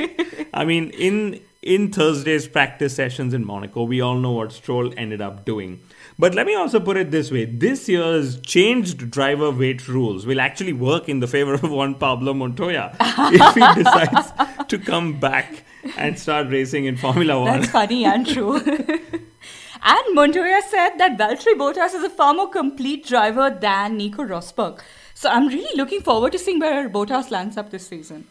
I 0.53 0.65
mean, 0.65 0.91
in 0.91 1.41
in 1.63 1.93
Thursday's 1.93 2.49
practice 2.49 2.97
sessions 2.97 3.33
in 3.33 3.45
Monaco, 3.45 3.85
we 3.85 4.01
all 4.01 4.17
know 4.17 4.33
what 4.33 4.51
Stroll 4.51 4.93
ended 4.97 5.21
up 5.21 5.45
doing. 5.45 5.81
But 6.19 6.35
let 6.35 6.45
me 6.45 6.57
also 6.57 6.81
put 6.81 6.97
it 6.97 7.13
this 7.13 7.31
way: 7.31 7.45
this 7.45 7.89
year's 7.89 8.41
changed 8.41 9.09
driver 9.13 9.53
weight 9.53 9.87
rules 9.87 10.27
will 10.27 10.41
actually 10.41 10.73
work 10.73 11.09
in 11.09 11.21
the 11.21 11.29
favor 11.29 11.55
of 11.55 11.71
Juan 11.71 11.95
Pablo 11.95 12.35
Montoya 12.35 12.97
if 13.01 13.55
he 13.55 13.83
decides 13.85 14.33
to 14.67 14.77
come 14.77 15.21
back 15.21 15.63
and 15.97 16.19
start 16.19 16.49
racing 16.49 16.87
in 16.87 16.97
Formula 16.97 17.39
One. 17.39 17.61
That's 17.61 17.71
funny 17.71 18.05
and 18.05 18.27
true. 18.27 18.61
And 19.83 20.15
Montoya 20.15 20.61
said 20.69 20.99
that 20.99 21.19
Valtteri 21.19 21.55
Bottas 21.55 21.95
is 21.95 22.05
a 22.05 22.11
far 22.11 22.35
more 22.35 22.49
complete 22.49 23.07
driver 23.07 23.51
than 23.51 23.97
Nico 23.97 24.23
Rosberg. 24.23 24.81
So 25.15 25.29
I'm 25.29 25.49
really 25.49 25.77
looking 25.77 26.01
forward 26.01 26.33
to 26.33 26.39
seeing 26.39 26.59
where 26.59 26.89
Bottas 26.89 27.31
lands 27.31 27.57
up 27.57 27.71
this 27.71 27.87
season. 27.87 28.27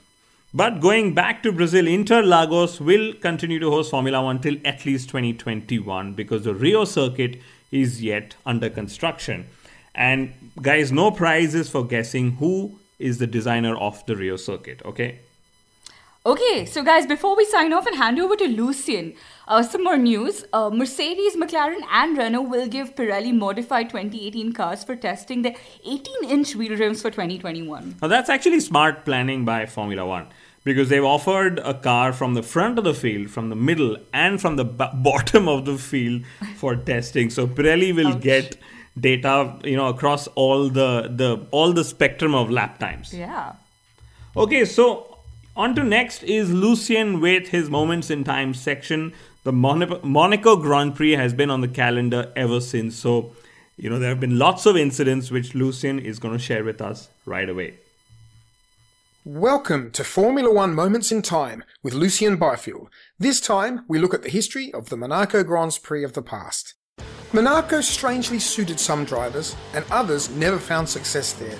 But 0.53 0.79
going 0.81 1.13
back 1.13 1.43
to 1.43 1.51
Brazil, 1.51 1.85
Interlagos 1.85 2.79
will 2.79 3.13
continue 3.13 3.59
to 3.59 3.69
host 3.69 3.91
Formula 3.91 4.23
One 4.23 4.41
till 4.41 4.57
at 4.65 4.85
least 4.85 5.09
2021 5.09 6.13
because 6.13 6.43
the 6.43 6.55
Rio 6.55 6.85
circuit 6.85 7.39
is 7.71 8.01
yet 8.01 8.35
under 8.45 8.69
construction. 8.69 9.45
And 9.93 10.33
guys, 10.61 10.91
no 10.91 11.11
prizes 11.11 11.69
for 11.69 11.85
guessing 11.85 12.31
who 12.37 12.79
is 12.97 13.19
the 13.19 13.27
designer 13.27 13.75
of 13.77 14.03
the 14.07 14.15
Rio 14.15 14.37
circuit, 14.37 14.81
okay? 14.85 15.19
Okay, 16.25 16.65
so 16.65 16.83
guys, 16.83 17.05
before 17.05 17.37
we 17.37 17.45
sign 17.45 17.71
off 17.71 17.85
and 17.85 17.95
hand 17.95 18.19
over 18.19 18.35
to 18.35 18.47
Lucian, 18.47 19.13
uh, 19.49 19.63
some 19.63 19.83
more 19.83 19.97
news. 19.97 20.45
Uh, 20.53 20.69
Mercedes, 20.69 21.35
McLaren, 21.35 21.81
and 21.91 22.17
Renault 22.17 22.43
will 22.43 22.67
give 22.67 22.95
Pirelli 22.95 23.33
modified 23.33 23.89
2018 23.89 24.53
cars 24.53 24.83
for 24.83 24.95
testing 24.95 25.41
their 25.41 25.55
18 25.85 26.29
inch 26.29 26.55
wheel 26.55 26.77
rims 26.77 27.01
for 27.01 27.09
2021. 27.09 27.97
Now, 28.01 28.07
that's 28.07 28.29
actually 28.29 28.59
smart 28.59 29.03
planning 29.05 29.45
by 29.45 29.65
Formula 29.65 30.05
One 30.05 30.27
because 30.63 30.89
they've 30.89 31.03
offered 31.03 31.59
a 31.59 31.73
car 31.73 32.13
from 32.13 32.35
the 32.35 32.43
front 32.43 32.77
of 32.77 32.83
the 32.83 32.93
field, 32.93 33.29
from 33.31 33.49
the 33.49 33.55
middle, 33.55 33.97
and 34.13 34.39
from 34.39 34.55
the 34.55 34.65
b- 34.65 34.85
bottom 34.93 35.47
of 35.47 35.65
the 35.65 35.77
field 35.77 36.21
for 36.57 36.75
testing. 36.91 37.29
So 37.29 37.47
Pirelli 37.47 37.95
will 37.95 38.09
Ouch. 38.09 38.21
get 38.21 38.57
data, 38.99 39.55
you 39.63 39.75
know, 39.75 39.87
across 39.87 40.27
all 40.27 40.69
the 40.69 41.09
the 41.09 41.47
all 41.51 41.73
the 41.73 41.83
spectrum 41.83 42.35
of 42.35 42.49
lap 42.51 42.77
times. 42.79 43.13
Yeah. 43.13 43.53
Okay, 44.37 44.63
so 44.65 45.17
on 45.55 45.75
to 45.75 45.83
next 45.83 46.23
is 46.23 46.51
Lucien 46.53 47.19
with 47.19 47.49
his 47.49 47.69
moments 47.69 48.09
in 48.09 48.23
time 48.23 48.53
section. 48.53 49.13
The 49.49 49.99
Monaco 50.03 50.57
Grand 50.57 50.93
Prix 50.93 51.13
has 51.13 51.33
been 51.33 51.49
on 51.49 51.61
the 51.61 51.67
calendar 51.67 52.31
ever 52.35 52.61
since. 52.61 52.95
So, 52.95 53.31
you 53.77 53.89
know, 53.89 53.97
there 53.97 54.09
have 54.09 54.19
been 54.19 54.37
lots 54.37 54.67
of 54.67 54.77
incidents 54.77 55.31
which 55.31 55.55
Lucien 55.55 55.97
is 55.97 56.19
going 56.19 56.37
to 56.37 56.43
share 56.43 56.63
with 56.63 56.79
us 56.83 57.09
right 57.25 57.49
away. 57.49 57.79
Welcome 59.25 59.89
to 59.93 60.03
Formula 60.03 60.53
One 60.53 60.75
Moments 60.75 61.11
in 61.11 61.23
Time 61.23 61.63
with 61.81 61.95
Lucien 61.95 62.37
Byfield. 62.37 62.89
This 63.17 63.41
time, 63.41 63.85
we 63.87 63.97
look 63.97 64.13
at 64.13 64.21
the 64.21 64.29
history 64.29 64.71
of 64.71 64.89
the 64.89 64.97
Monaco 64.97 65.43
Grand 65.43 65.79
Prix 65.81 66.03
of 66.03 66.13
the 66.13 66.21
past. 66.21 66.75
Monaco 67.33 67.81
strangely 67.81 68.37
suited 68.37 68.79
some 68.79 69.03
drivers, 69.03 69.55
and 69.73 69.83
others 69.89 70.29
never 70.29 70.59
found 70.59 70.87
success 70.87 71.33
there. 71.33 71.57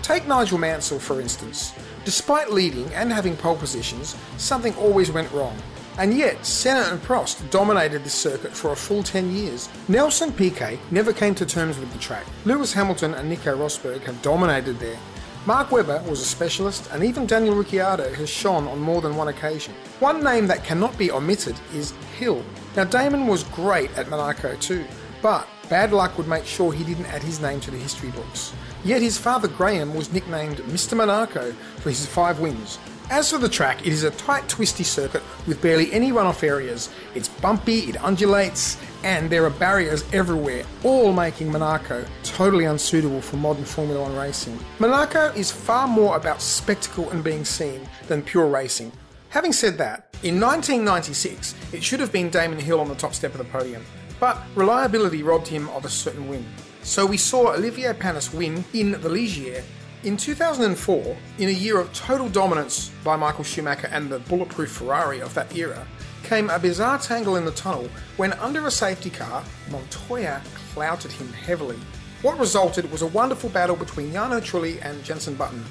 Take 0.00 0.28
Nigel 0.28 0.58
Mansell, 0.58 1.00
for 1.00 1.20
instance. 1.20 1.72
Despite 2.04 2.52
leading 2.52 2.86
and 2.94 3.12
having 3.12 3.36
pole 3.36 3.56
positions, 3.56 4.14
something 4.36 4.76
always 4.76 5.10
went 5.10 5.32
wrong. 5.32 5.60
And 5.98 6.14
yet, 6.14 6.44
Senna 6.46 6.90
and 6.90 7.02
Prost 7.02 7.48
dominated 7.50 8.02
this 8.02 8.14
circuit 8.14 8.52
for 8.52 8.72
a 8.72 8.76
full 8.76 9.02
10 9.02 9.30
years. 9.30 9.68
Nelson 9.88 10.32
Piquet 10.32 10.78
never 10.90 11.12
came 11.12 11.34
to 11.34 11.44
terms 11.44 11.78
with 11.78 11.92
the 11.92 11.98
track. 11.98 12.24
Lewis 12.44 12.72
Hamilton 12.72 13.14
and 13.14 13.28
Nico 13.28 13.56
Rosberg 13.56 14.00
have 14.02 14.20
dominated 14.22 14.78
there. 14.78 14.98
Mark 15.44 15.72
Webber 15.72 16.02
was 16.08 16.20
a 16.20 16.24
specialist, 16.24 16.88
and 16.92 17.02
even 17.02 17.26
Daniel 17.26 17.56
Ricciardo 17.56 18.14
has 18.14 18.30
shone 18.30 18.68
on 18.68 18.78
more 18.78 19.02
than 19.02 19.16
one 19.16 19.28
occasion. 19.28 19.74
One 19.98 20.22
name 20.22 20.46
that 20.46 20.64
cannot 20.64 20.96
be 20.96 21.10
omitted 21.10 21.56
is 21.74 21.92
Hill. 22.16 22.42
Now, 22.76 22.84
Damon 22.84 23.26
was 23.26 23.42
great 23.44 23.90
at 23.98 24.08
Monaco 24.08 24.54
too, 24.56 24.84
but 25.20 25.46
bad 25.68 25.92
luck 25.92 26.16
would 26.16 26.28
make 26.28 26.46
sure 26.46 26.72
he 26.72 26.84
didn't 26.84 27.06
add 27.06 27.22
his 27.22 27.40
name 27.40 27.60
to 27.60 27.70
the 27.70 27.76
history 27.76 28.10
books. 28.10 28.54
Yet 28.84 29.02
his 29.02 29.18
father 29.18 29.48
Graham 29.48 29.94
was 29.94 30.12
nicknamed 30.12 30.58
Mr. 30.58 30.96
Monaco 30.96 31.52
for 31.78 31.90
his 31.90 32.06
five 32.06 32.38
wins. 32.40 32.78
As 33.12 33.30
for 33.30 33.36
the 33.36 33.46
track, 33.46 33.86
it 33.86 33.92
is 33.92 34.04
a 34.04 34.10
tight, 34.12 34.48
twisty 34.48 34.84
circuit 34.84 35.22
with 35.46 35.60
barely 35.60 35.92
any 35.92 36.12
runoff 36.12 36.42
areas. 36.42 36.88
It's 37.14 37.28
bumpy, 37.28 37.80
it 37.80 38.02
undulates, 38.02 38.78
and 39.04 39.28
there 39.28 39.44
are 39.44 39.50
barriers 39.50 40.02
everywhere, 40.14 40.64
all 40.82 41.12
making 41.12 41.52
Monaco 41.52 42.06
totally 42.22 42.64
unsuitable 42.64 43.20
for 43.20 43.36
modern 43.36 43.66
Formula 43.66 44.00
One 44.00 44.16
racing. 44.16 44.58
Monaco 44.78 45.26
is 45.32 45.50
far 45.50 45.86
more 45.86 46.16
about 46.16 46.40
spectacle 46.40 47.10
and 47.10 47.22
being 47.22 47.44
seen 47.44 47.86
than 48.08 48.22
pure 48.22 48.46
racing. 48.46 48.90
Having 49.28 49.52
said 49.52 49.76
that, 49.76 50.16
in 50.22 50.40
1996, 50.40 51.54
it 51.74 51.84
should 51.84 52.00
have 52.00 52.12
been 52.12 52.30
Damon 52.30 52.58
Hill 52.58 52.80
on 52.80 52.88
the 52.88 52.94
top 52.94 53.12
step 53.12 53.32
of 53.32 53.38
the 53.38 53.44
podium, 53.44 53.84
but 54.20 54.38
reliability 54.54 55.22
robbed 55.22 55.48
him 55.48 55.68
of 55.68 55.84
a 55.84 55.90
certain 55.90 56.30
win. 56.30 56.46
So 56.82 57.04
we 57.04 57.18
saw 57.18 57.52
Olivier 57.52 57.92
Panis 57.92 58.32
win 58.32 58.64
in 58.72 58.92
the 58.92 59.10
Ligier. 59.10 59.62
In 60.04 60.16
2004, 60.16 61.16
in 61.38 61.48
a 61.48 61.52
year 61.52 61.78
of 61.78 61.92
total 61.92 62.28
dominance 62.28 62.90
by 63.04 63.14
Michael 63.14 63.44
Schumacher 63.44 63.86
and 63.86 64.10
the 64.10 64.18
bulletproof 64.18 64.72
Ferrari 64.72 65.22
of 65.22 65.32
that 65.34 65.54
era, 65.54 65.86
came 66.24 66.50
a 66.50 66.58
bizarre 66.58 66.98
tangle 66.98 67.36
in 67.36 67.44
the 67.44 67.52
tunnel 67.52 67.88
when, 68.16 68.32
under 68.32 68.66
a 68.66 68.70
safety 68.72 69.10
car, 69.10 69.44
Montoya 69.70 70.42
clouted 70.74 71.12
him 71.12 71.32
heavily. 71.32 71.78
What 72.22 72.36
resulted 72.40 72.90
was 72.90 73.02
a 73.02 73.06
wonderful 73.06 73.48
battle 73.50 73.76
between 73.76 74.10
Jarno 74.10 74.40
Trulli 74.40 74.84
and 74.84 75.04
Jenson 75.04 75.36
Button. 75.36 75.64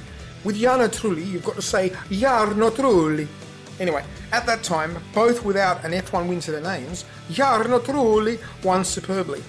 With 0.45 0.55
Jarno 0.55 0.87
Trulli, 0.87 1.29
you've 1.29 1.43
got 1.43 1.55
to 1.55 1.61
say 1.61 1.89
Jarno 1.89 2.71
Trulli. 2.71 3.27
Anyway, 3.81 4.05
at 4.31 4.45
that 4.45 4.63
time, 4.63 4.97
both 5.13 5.43
without 5.43 5.83
an 5.83 5.91
F1 5.91 6.29
win 6.29 6.39
to 6.39 6.51
their 6.51 6.61
names, 6.61 7.03
Jarno 7.31 7.81
Trulli 7.81 8.39
won 8.63 8.85
superbly. 8.85 9.43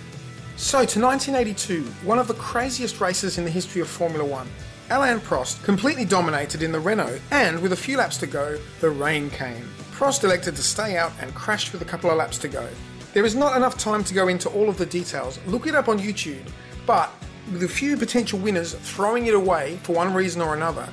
So 0.57 0.85
to 0.85 1.01
1982, 1.01 1.85
one 2.05 2.19
of 2.19 2.27
the 2.27 2.35
craziest 2.35 3.01
races 3.01 3.39
in 3.39 3.45
the 3.45 3.51
history 3.51 3.81
of 3.81 3.87
Formula 3.87 4.25
One. 4.25 4.49
Alain 4.93 5.21
Prost 5.21 5.65
completely 5.65 6.05
dominated 6.05 6.63
in 6.63 6.71
the 6.71 6.79
Renault, 6.79 7.19
and 7.31 7.59
with 7.63 7.73
a 7.73 7.77
few 7.77 7.97
laps 7.97 8.19
to 8.19 8.27
go, 8.27 8.59
the 8.81 8.91
rain 8.91 9.31
came. 9.31 9.67
Prost 9.93 10.23
elected 10.23 10.55
to 10.57 10.63
stay 10.63 10.99
out 10.99 11.13
and 11.19 11.35
crashed 11.35 11.73
with 11.73 11.81
a 11.81 11.87
couple 11.87 12.11
of 12.11 12.19
laps 12.19 12.37
to 12.41 12.49
go. 12.49 12.69
There 13.15 13.25
is 13.25 13.35
not 13.35 13.57
enough 13.57 13.79
time 13.79 14.05
to 14.05 14.13
go 14.13 14.29
into 14.29 14.51
all 14.51 14.69
of 14.69 14.77
the 14.77 14.85
details, 14.85 15.39
look 15.47 15.67
it 15.67 15.75
up 15.75 15.89
on 15.89 15.99
YouTube, 15.99 16.47
but 16.85 17.11
with 17.51 17.63
a 17.63 17.69
few 17.69 17.97
potential 17.97 18.39
winners 18.39 18.75
throwing 18.75 19.29
it 19.29 19.35
away 19.35 19.79
for 19.83 19.95
one 19.95 20.13
reason 20.13 20.43
or 20.43 20.55
another, 20.55 20.87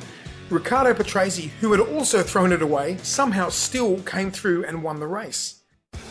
Riccardo 0.50 0.94
Patrese, 0.94 1.50
who 1.60 1.74
had 1.74 1.82
also 1.82 2.24
thrown 2.24 2.54
it 2.54 2.62
away, 2.62 2.96
somehow 3.04 3.50
still 3.50 4.00
came 4.04 4.32
through 4.32 4.64
and 4.64 4.82
won 4.82 5.02
the 5.02 5.08
race. 5.08 5.62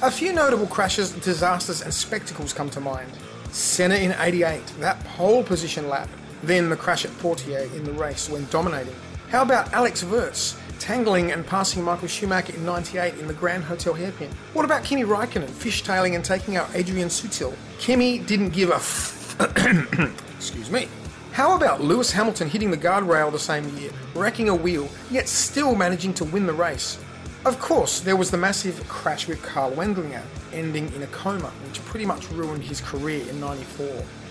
A 0.02 0.10
few 0.10 0.34
notable 0.34 0.66
crashes, 0.66 1.12
disasters, 1.12 1.80
and 1.80 1.94
spectacles 1.94 2.52
come 2.52 2.68
to 2.68 2.80
mind. 2.80 3.10
Senna 3.50 3.94
in 3.94 4.14
88, 4.18 4.60
that 4.78 5.02
pole 5.04 5.42
position 5.42 5.88
lap, 5.88 6.10
then 6.42 6.68
the 6.68 6.76
crash 6.76 7.04
at 7.04 7.16
Portier 7.18 7.68
in 7.74 7.84
the 7.84 7.92
race 7.92 8.28
when 8.28 8.46
dominating. 8.50 8.94
How 9.30 9.42
about 9.42 9.72
Alex 9.72 10.02
Wurz, 10.04 10.58
tangling 10.78 11.32
and 11.32 11.46
passing 11.46 11.84
Michael 11.84 12.08
Schumacher 12.08 12.54
in 12.54 12.64
98 12.64 13.14
in 13.18 13.26
the 13.26 13.34
Grand 13.34 13.64
Hotel 13.64 13.92
hairpin? 13.92 14.30
What 14.54 14.64
about 14.64 14.84
Kimi 14.84 15.04
Raikkonen 15.04 15.48
fishtailing 15.50 16.14
and 16.14 16.24
taking 16.24 16.56
out 16.56 16.70
Adrian 16.74 17.08
Sutil? 17.08 17.54
Kimi 17.78 18.20
didn't 18.20 18.50
give 18.50 18.70
a 18.70 18.76
f- 18.76 19.36
excuse 20.36 20.70
me. 20.70 20.88
How 21.32 21.56
about 21.56 21.80
Lewis 21.80 22.10
Hamilton 22.10 22.48
hitting 22.48 22.70
the 22.70 22.76
guardrail 22.76 23.30
the 23.30 23.38
same 23.38 23.68
year, 23.76 23.90
wrecking 24.14 24.48
a 24.48 24.54
wheel, 24.54 24.88
yet 25.10 25.28
still 25.28 25.74
managing 25.74 26.14
to 26.14 26.24
win 26.24 26.46
the 26.46 26.52
race? 26.52 26.98
Of 27.44 27.60
course, 27.60 28.00
there 28.00 28.16
was 28.16 28.30
the 28.32 28.36
massive 28.36 28.86
crash 28.88 29.28
with 29.28 29.40
Karl 29.42 29.70
Wendlinger, 29.70 30.22
ending 30.52 30.92
in 30.94 31.02
a 31.02 31.06
coma, 31.08 31.50
which 31.66 31.84
pretty 31.84 32.04
much 32.04 32.28
ruined 32.32 32.64
his 32.64 32.80
career 32.80 33.24
in 33.28 33.38
94. 33.38 33.86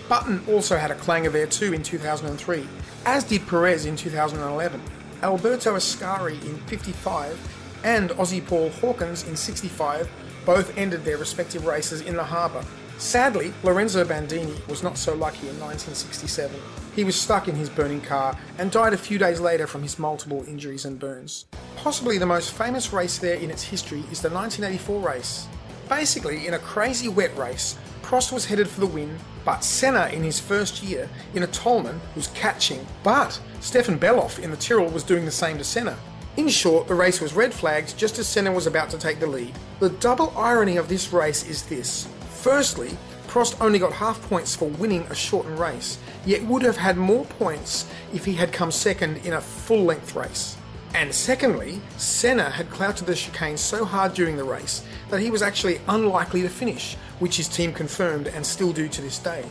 Button 0.08 0.42
also 0.48 0.76
had 0.76 0.90
a 0.90 0.94
clanger 0.94 1.30
there 1.30 1.46
too 1.46 1.74
in 1.74 1.82
2003, 1.82 2.66
as 3.04 3.24
did 3.24 3.46
Perez 3.46 3.84
in 3.84 3.94
2011, 3.96 4.80
Alberto 5.22 5.74
Ascari 5.74 6.42
in 6.44 6.56
55, 6.60 7.38
and 7.84 8.10
Aussie 8.10 8.44
Paul 8.44 8.70
Hawkins 8.70 9.26
in 9.28 9.36
65 9.36 10.08
both 10.46 10.76
ended 10.78 11.04
their 11.04 11.18
respective 11.18 11.66
races 11.66 12.00
in 12.00 12.16
the 12.16 12.24
harbour. 12.24 12.64
Sadly, 12.96 13.52
Lorenzo 13.62 14.04
Bandini 14.04 14.56
was 14.66 14.82
not 14.82 14.96
so 14.96 15.14
lucky 15.14 15.48
in 15.48 15.60
1967. 15.60 16.58
He 16.96 17.04
was 17.04 17.14
stuck 17.14 17.46
in 17.46 17.54
his 17.54 17.68
burning 17.68 18.00
car 18.00 18.36
and 18.58 18.72
died 18.72 18.92
a 18.92 18.98
few 18.98 19.18
days 19.18 19.40
later 19.40 19.66
from 19.66 19.82
his 19.82 19.98
multiple 19.98 20.42
injuries 20.48 20.84
and 20.84 20.98
burns. 20.98 21.44
Possibly 21.76 22.18
the 22.18 22.26
most 22.26 22.54
famous 22.54 22.92
race 22.92 23.18
there 23.18 23.36
in 23.36 23.50
its 23.50 23.62
history 23.62 24.00
is 24.10 24.20
the 24.20 24.30
1984 24.30 25.00
race. 25.06 25.46
Basically, 25.88 26.46
in 26.46 26.54
a 26.54 26.58
crazy 26.58 27.08
wet 27.08 27.36
race, 27.36 27.78
Prost 28.08 28.32
was 28.32 28.46
headed 28.46 28.66
for 28.66 28.80
the 28.80 28.86
win, 28.86 29.18
but 29.44 29.62
Senna 29.62 30.06
in 30.06 30.22
his 30.22 30.40
first 30.40 30.82
year 30.82 31.10
in 31.34 31.42
a 31.42 31.46
Toleman 31.46 32.00
was 32.16 32.28
catching, 32.28 32.86
but 33.02 33.38
Stefan 33.60 33.98
Bellof 33.98 34.38
in 34.38 34.50
the 34.50 34.56
Tyrrell 34.56 34.88
was 34.88 35.02
doing 35.02 35.26
the 35.26 35.30
same 35.30 35.58
to 35.58 35.64
Senna. 35.64 35.94
In 36.38 36.48
short, 36.48 36.88
the 36.88 36.94
race 36.94 37.20
was 37.20 37.34
red 37.34 37.52
flagged 37.52 37.98
just 37.98 38.18
as 38.18 38.26
Senna 38.26 38.50
was 38.50 38.66
about 38.66 38.88
to 38.92 38.98
take 38.98 39.20
the 39.20 39.26
lead. 39.26 39.52
The 39.78 39.90
double 39.90 40.32
irony 40.38 40.78
of 40.78 40.88
this 40.88 41.12
race 41.12 41.46
is 41.46 41.64
this. 41.64 42.08
Firstly, 42.40 42.96
Prost 43.26 43.60
only 43.60 43.78
got 43.78 43.92
half 43.92 44.22
points 44.22 44.56
for 44.56 44.70
winning 44.70 45.02
a 45.10 45.14
shortened 45.14 45.58
race, 45.58 45.98
yet 46.24 46.42
would 46.44 46.62
have 46.62 46.78
had 46.78 46.96
more 46.96 47.26
points 47.26 47.84
if 48.14 48.24
he 48.24 48.32
had 48.32 48.54
come 48.54 48.70
second 48.70 49.18
in 49.26 49.34
a 49.34 49.40
full 49.42 49.84
length 49.84 50.14
race. 50.14 50.56
And 50.94 51.14
secondly, 51.14 51.82
Senna 51.98 52.48
had 52.48 52.70
clouted 52.70 53.06
the 53.06 53.14
chicane 53.14 53.58
so 53.58 53.84
hard 53.84 54.14
during 54.14 54.38
the 54.38 54.44
race 54.44 54.82
that 55.10 55.20
he 55.20 55.30
was 55.30 55.42
actually 55.42 55.82
unlikely 55.86 56.40
to 56.40 56.48
finish, 56.48 56.96
which 57.18 57.36
his 57.36 57.48
team 57.48 57.72
confirmed 57.72 58.28
and 58.28 58.44
still 58.44 58.72
do 58.72 58.88
to 58.88 59.00
this 59.00 59.18
day. 59.18 59.44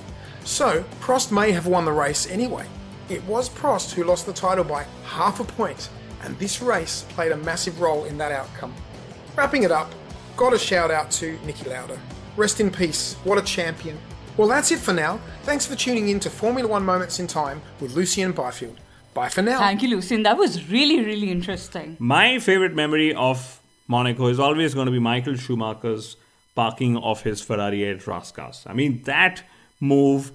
So, 0.44 0.84
Prost 1.02 1.32
may 1.32 1.52
have 1.52 1.68
won 1.68 1.86
the 1.86 1.92
race 1.92 2.30
anyway. 2.30 2.66
It 3.10 3.24
was 3.24 3.50
Prost 3.50 3.94
who 3.94 4.04
lost 4.04 4.26
the 4.26 4.34
title 4.34 4.64
by 4.64 4.86
half 5.06 5.40
a 5.40 5.44
point, 5.44 5.90
and 6.24 6.38
this 6.40 6.62
race 6.62 7.06
played 7.10 7.32
a 7.32 7.38
massive 7.38 7.80
role 7.80 8.06
in 8.06 8.18
that 8.18 8.32
outcome. 8.32 8.74
Wrapping 9.36 9.64
it 9.64 9.72
up, 9.72 9.92
got 10.36 10.54
a 10.54 10.60
shout 10.60 10.92
out 10.92 11.12
to 11.12 11.38
Niki 11.40 11.68
Lauda. 11.68 12.00
Rest 12.36 12.60
in 12.60 12.72
peace, 12.72 13.16
what 13.24 13.38
a 13.38 13.42
champion. 13.42 13.98
Well, 14.38 14.48
that's 14.48 14.72
it 14.72 14.80
for 14.80 14.94
now. 14.94 15.20
Thanks 15.44 15.66
for 15.66 15.76
tuning 15.76 16.10
in 16.10 16.20
to 16.20 16.30
Formula 16.30 16.68
One 16.68 16.86
Moments 16.86 17.20
in 17.20 17.28
Time 17.28 17.62
with 17.80 17.96
Lucian 17.96 18.34
Byfield. 18.34 18.80
Bye 19.14 19.30
for 19.30 19.42
now. 19.42 19.58
Thank 19.58 19.82
you, 19.82 19.90
Lucian. 19.90 20.22
That 20.24 20.38
was 20.38 20.70
really, 20.70 21.04
really 21.04 21.32
interesting. 21.32 21.98
My 21.98 22.38
favorite 22.38 22.76
memory 22.76 23.16
of 23.16 23.60
Monaco 23.88 24.28
is 24.28 24.40
always 24.40 24.76
going 24.76 24.86
to 24.86 24.92
be 24.92 25.00
Michael 25.00 25.36
Schumacher's 25.36 26.18
parking 26.58 26.98
of 26.98 27.22
his 27.22 27.42
Ferrari 27.42 27.88
at 27.88 28.00
Rascasse. 28.00 28.66
I 28.66 28.74
mean, 28.74 29.02
that 29.04 29.44
move 29.80 30.32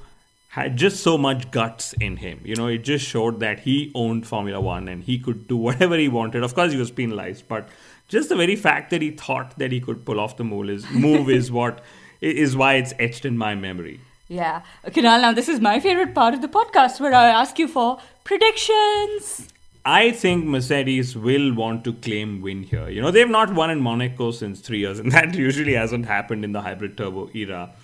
had 0.51 0.77
just 0.77 1.03
so 1.03 1.17
much 1.19 1.51
guts 1.51 1.95
in 1.95 2.19
him. 2.19 2.41
You 2.45 2.55
know, 2.57 2.67
it 2.69 2.85
just 2.85 3.07
showed 3.07 3.41
that 3.41 3.61
he 3.61 3.91
owned 3.95 4.27
Formula 4.27 4.61
One 4.61 4.87
and 4.87 5.03
he 5.03 5.19
could 5.19 5.49
do 5.49 5.57
whatever 5.57 5.97
he 5.97 6.09
wanted. 6.09 6.43
Of 6.43 6.55
course, 6.55 6.73
he 6.73 6.79
was 6.79 6.91
penalized, 6.91 7.49
but 7.49 7.69
just 8.09 8.29
the 8.29 8.37
very 8.37 8.57
fact 8.57 8.91
that 8.91 9.03
he 9.03 9.11
thought 9.11 9.59
that 9.59 9.73
he 9.73 9.81
could 9.81 10.05
pull 10.05 10.21
off 10.21 10.37
the 10.37 10.45
move 10.45 10.69
is, 10.71 10.89
move 10.91 11.31
is 11.31 11.51
what 11.61 11.83
is 12.21 12.55
why 12.55 12.75
it's 12.75 12.95
etched 12.99 13.25
in 13.25 13.37
my 13.37 13.55
memory. 13.55 14.01
Yeah. 14.29 14.63
Kunal, 14.87 15.21
now 15.23 15.33
this 15.33 15.49
is 15.49 15.61
my 15.61 15.81
favorite 15.81 16.15
part 16.15 16.35
of 16.35 16.43
the 16.43 16.49
podcast 16.49 17.01
where 17.01 17.15
I 17.15 17.27
ask 17.29 17.59
you 17.59 17.67
for 17.67 17.99
predictions. 18.25 19.49
I 19.85 20.13
think 20.13 20.45
Mercedes 20.45 21.17
will 21.17 21.53
want 21.55 21.83
to 21.85 21.93
claim 21.93 22.41
win 22.41 22.63
here. 22.63 22.89
You 22.89 23.03
know, 23.03 23.11
they've 23.11 23.29
not 23.29 23.53
won 23.53 23.71
in 23.71 23.81
Monaco 23.81 24.31
since 24.31 24.61
three 24.61 24.79
years, 24.79 25.01
and 25.01 25.11
that 25.17 25.35
usually 25.35 25.75
hasn't 25.75 26.07
happened 26.07 26.45
in 26.45 26.53
the 26.53 26.61
hybrid 26.61 26.97
turbo 26.97 27.31
era. 27.35 27.75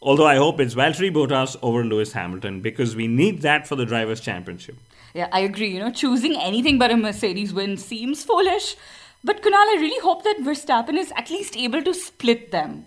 Although 0.00 0.26
I 0.26 0.36
hope 0.36 0.58
it's 0.60 0.74
Valtteri 0.74 1.12
Bottas 1.12 1.56
over 1.62 1.84
Lewis 1.84 2.12
Hamilton 2.12 2.60
because 2.60 2.96
we 2.96 3.06
need 3.06 3.42
that 3.42 3.68
for 3.68 3.76
the 3.76 3.84
Drivers' 3.84 4.20
Championship. 4.20 4.76
Yeah, 5.14 5.28
I 5.30 5.40
agree. 5.40 5.68
You 5.74 5.80
know, 5.80 5.92
choosing 5.92 6.36
anything 6.36 6.78
but 6.78 6.90
a 6.90 6.96
Mercedes 6.96 7.52
win 7.52 7.76
seems 7.76 8.24
foolish. 8.24 8.76
But 9.22 9.42
Kunal, 9.42 9.54
I 9.54 9.76
really 9.78 10.00
hope 10.00 10.24
that 10.24 10.38
Verstappen 10.40 10.96
is 10.96 11.12
at 11.16 11.30
least 11.30 11.56
able 11.56 11.82
to 11.82 11.94
split 11.94 12.50
them. 12.50 12.86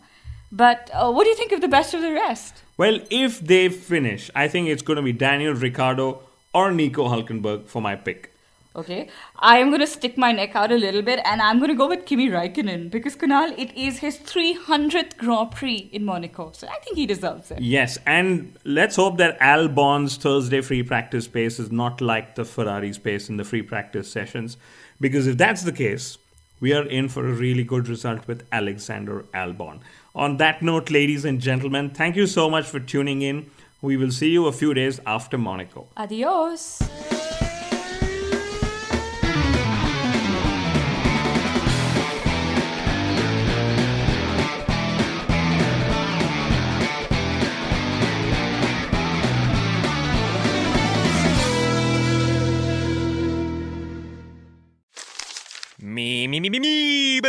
But 0.51 0.89
uh, 0.93 1.11
what 1.11 1.23
do 1.23 1.29
you 1.29 1.35
think 1.35 1.53
of 1.53 1.61
the 1.61 1.67
best 1.67 1.93
of 1.93 2.01
the 2.01 2.11
rest? 2.11 2.63
Well, 2.77 2.99
if 3.09 3.39
they 3.39 3.69
finish, 3.69 4.29
I 4.35 4.49
think 4.49 4.67
it's 4.67 4.81
going 4.81 4.97
to 4.97 5.03
be 5.03 5.13
Daniel 5.13 5.53
Ricciardo 5.53 6.21
or 6.53 6.71
Nico 6.71 7.07
Hulkenberg 7.07 7.67
for 7.67 7.81
my 7.81 7.95
pick. 7.95 8.34
Okay, 8.75 9.07
I 9.39 9.59
am 9.59 9.69
going 9.69 9.79
to 9.79 9.87
stick 9.87 10.17
my 10.17 10.33
neck 10.33 10.53
out 10.53 10.69
a 10.69 10.75
little 10.75 11.01
bit 11.01 11.21
and 11.23 11.41
I'm 11.41 11.59
going 11.59 11.69
to 11.69 11.75
go 11.75 11.87
with 11.87 12.05
Kimi 12.05 12.27
Raikkonen 12.29 12.91
because 12.91 13.15
Kunal, 13.15 13.57
it 13.57 13.73
is 13.73 13.99
his 13.99 14.17
300th 14.17 15.15
Grand 15.17 15.51
Prix 15.51 15.89
in 15.93 16.03
Monaco. 16.03 16.51
So 16.51 16.67
I 16.67 16.77
think 16.79 16.97
he 16.97 17.05
deserves 17.05 17.51
it. 17.51 17.61
Yes, 17.61 17.97
and 18.05 18.53
let's 18.65 18.97
hope 18.97 19.17
that 19.17 19.39
Albon's 19.39 20.17
Thursday 20.17 20.59
free 20.59 20.83
practice 20.83 21.25
pace 21.25 21.57
is 21.57 21.71
not 21.71 22.01
like 22.01 22.35
the 22.35 22.43
Ferrari's 22.43 22.97
pace 22.97 23.29
in 23.29 23.37
the 23.37 23.45
free 23.45 23.61
practice 23.61 24.11
sessions. 24.11 24.57
Because 24.99 25.25
if 25.25 25.37
that's 25.37 25.63
the 25.63 25.71
case, 25.71 26.17
we 26.59 26.73
are 26.73 26.85
in 26.85 27.07
for 27.07 27.25
a 27.25 27.31
really 27.31 27.63
good 27.63 27.87
result 27.87 28.27
with 28.27 28.45
Alexander 28.51 29.25
Albon. 29.33 29.79
On 30.15 30.35
that 30.37 30.61
note, 30.61 30.91
ladies 30.91 31.23
and 31.23 31.39
gentlemen, 31.39 31.91
thank 31.91 32.17
you 32.17 32.27
so 32.27 32.49
much 32.49 32.65
for 32.65 32.81
tuning 32.81 33.21
in. 33.21 33.49
We 33.81 33.95
will 33.95 34.11
see 34.11 34.31
you 34.31 34.47
a 34.47 34.51
few 34.51 34.73
days 34.73 34.99
after 35.05 35.37
Monaco. 35.37 35.87
Adios. 35.95 36.81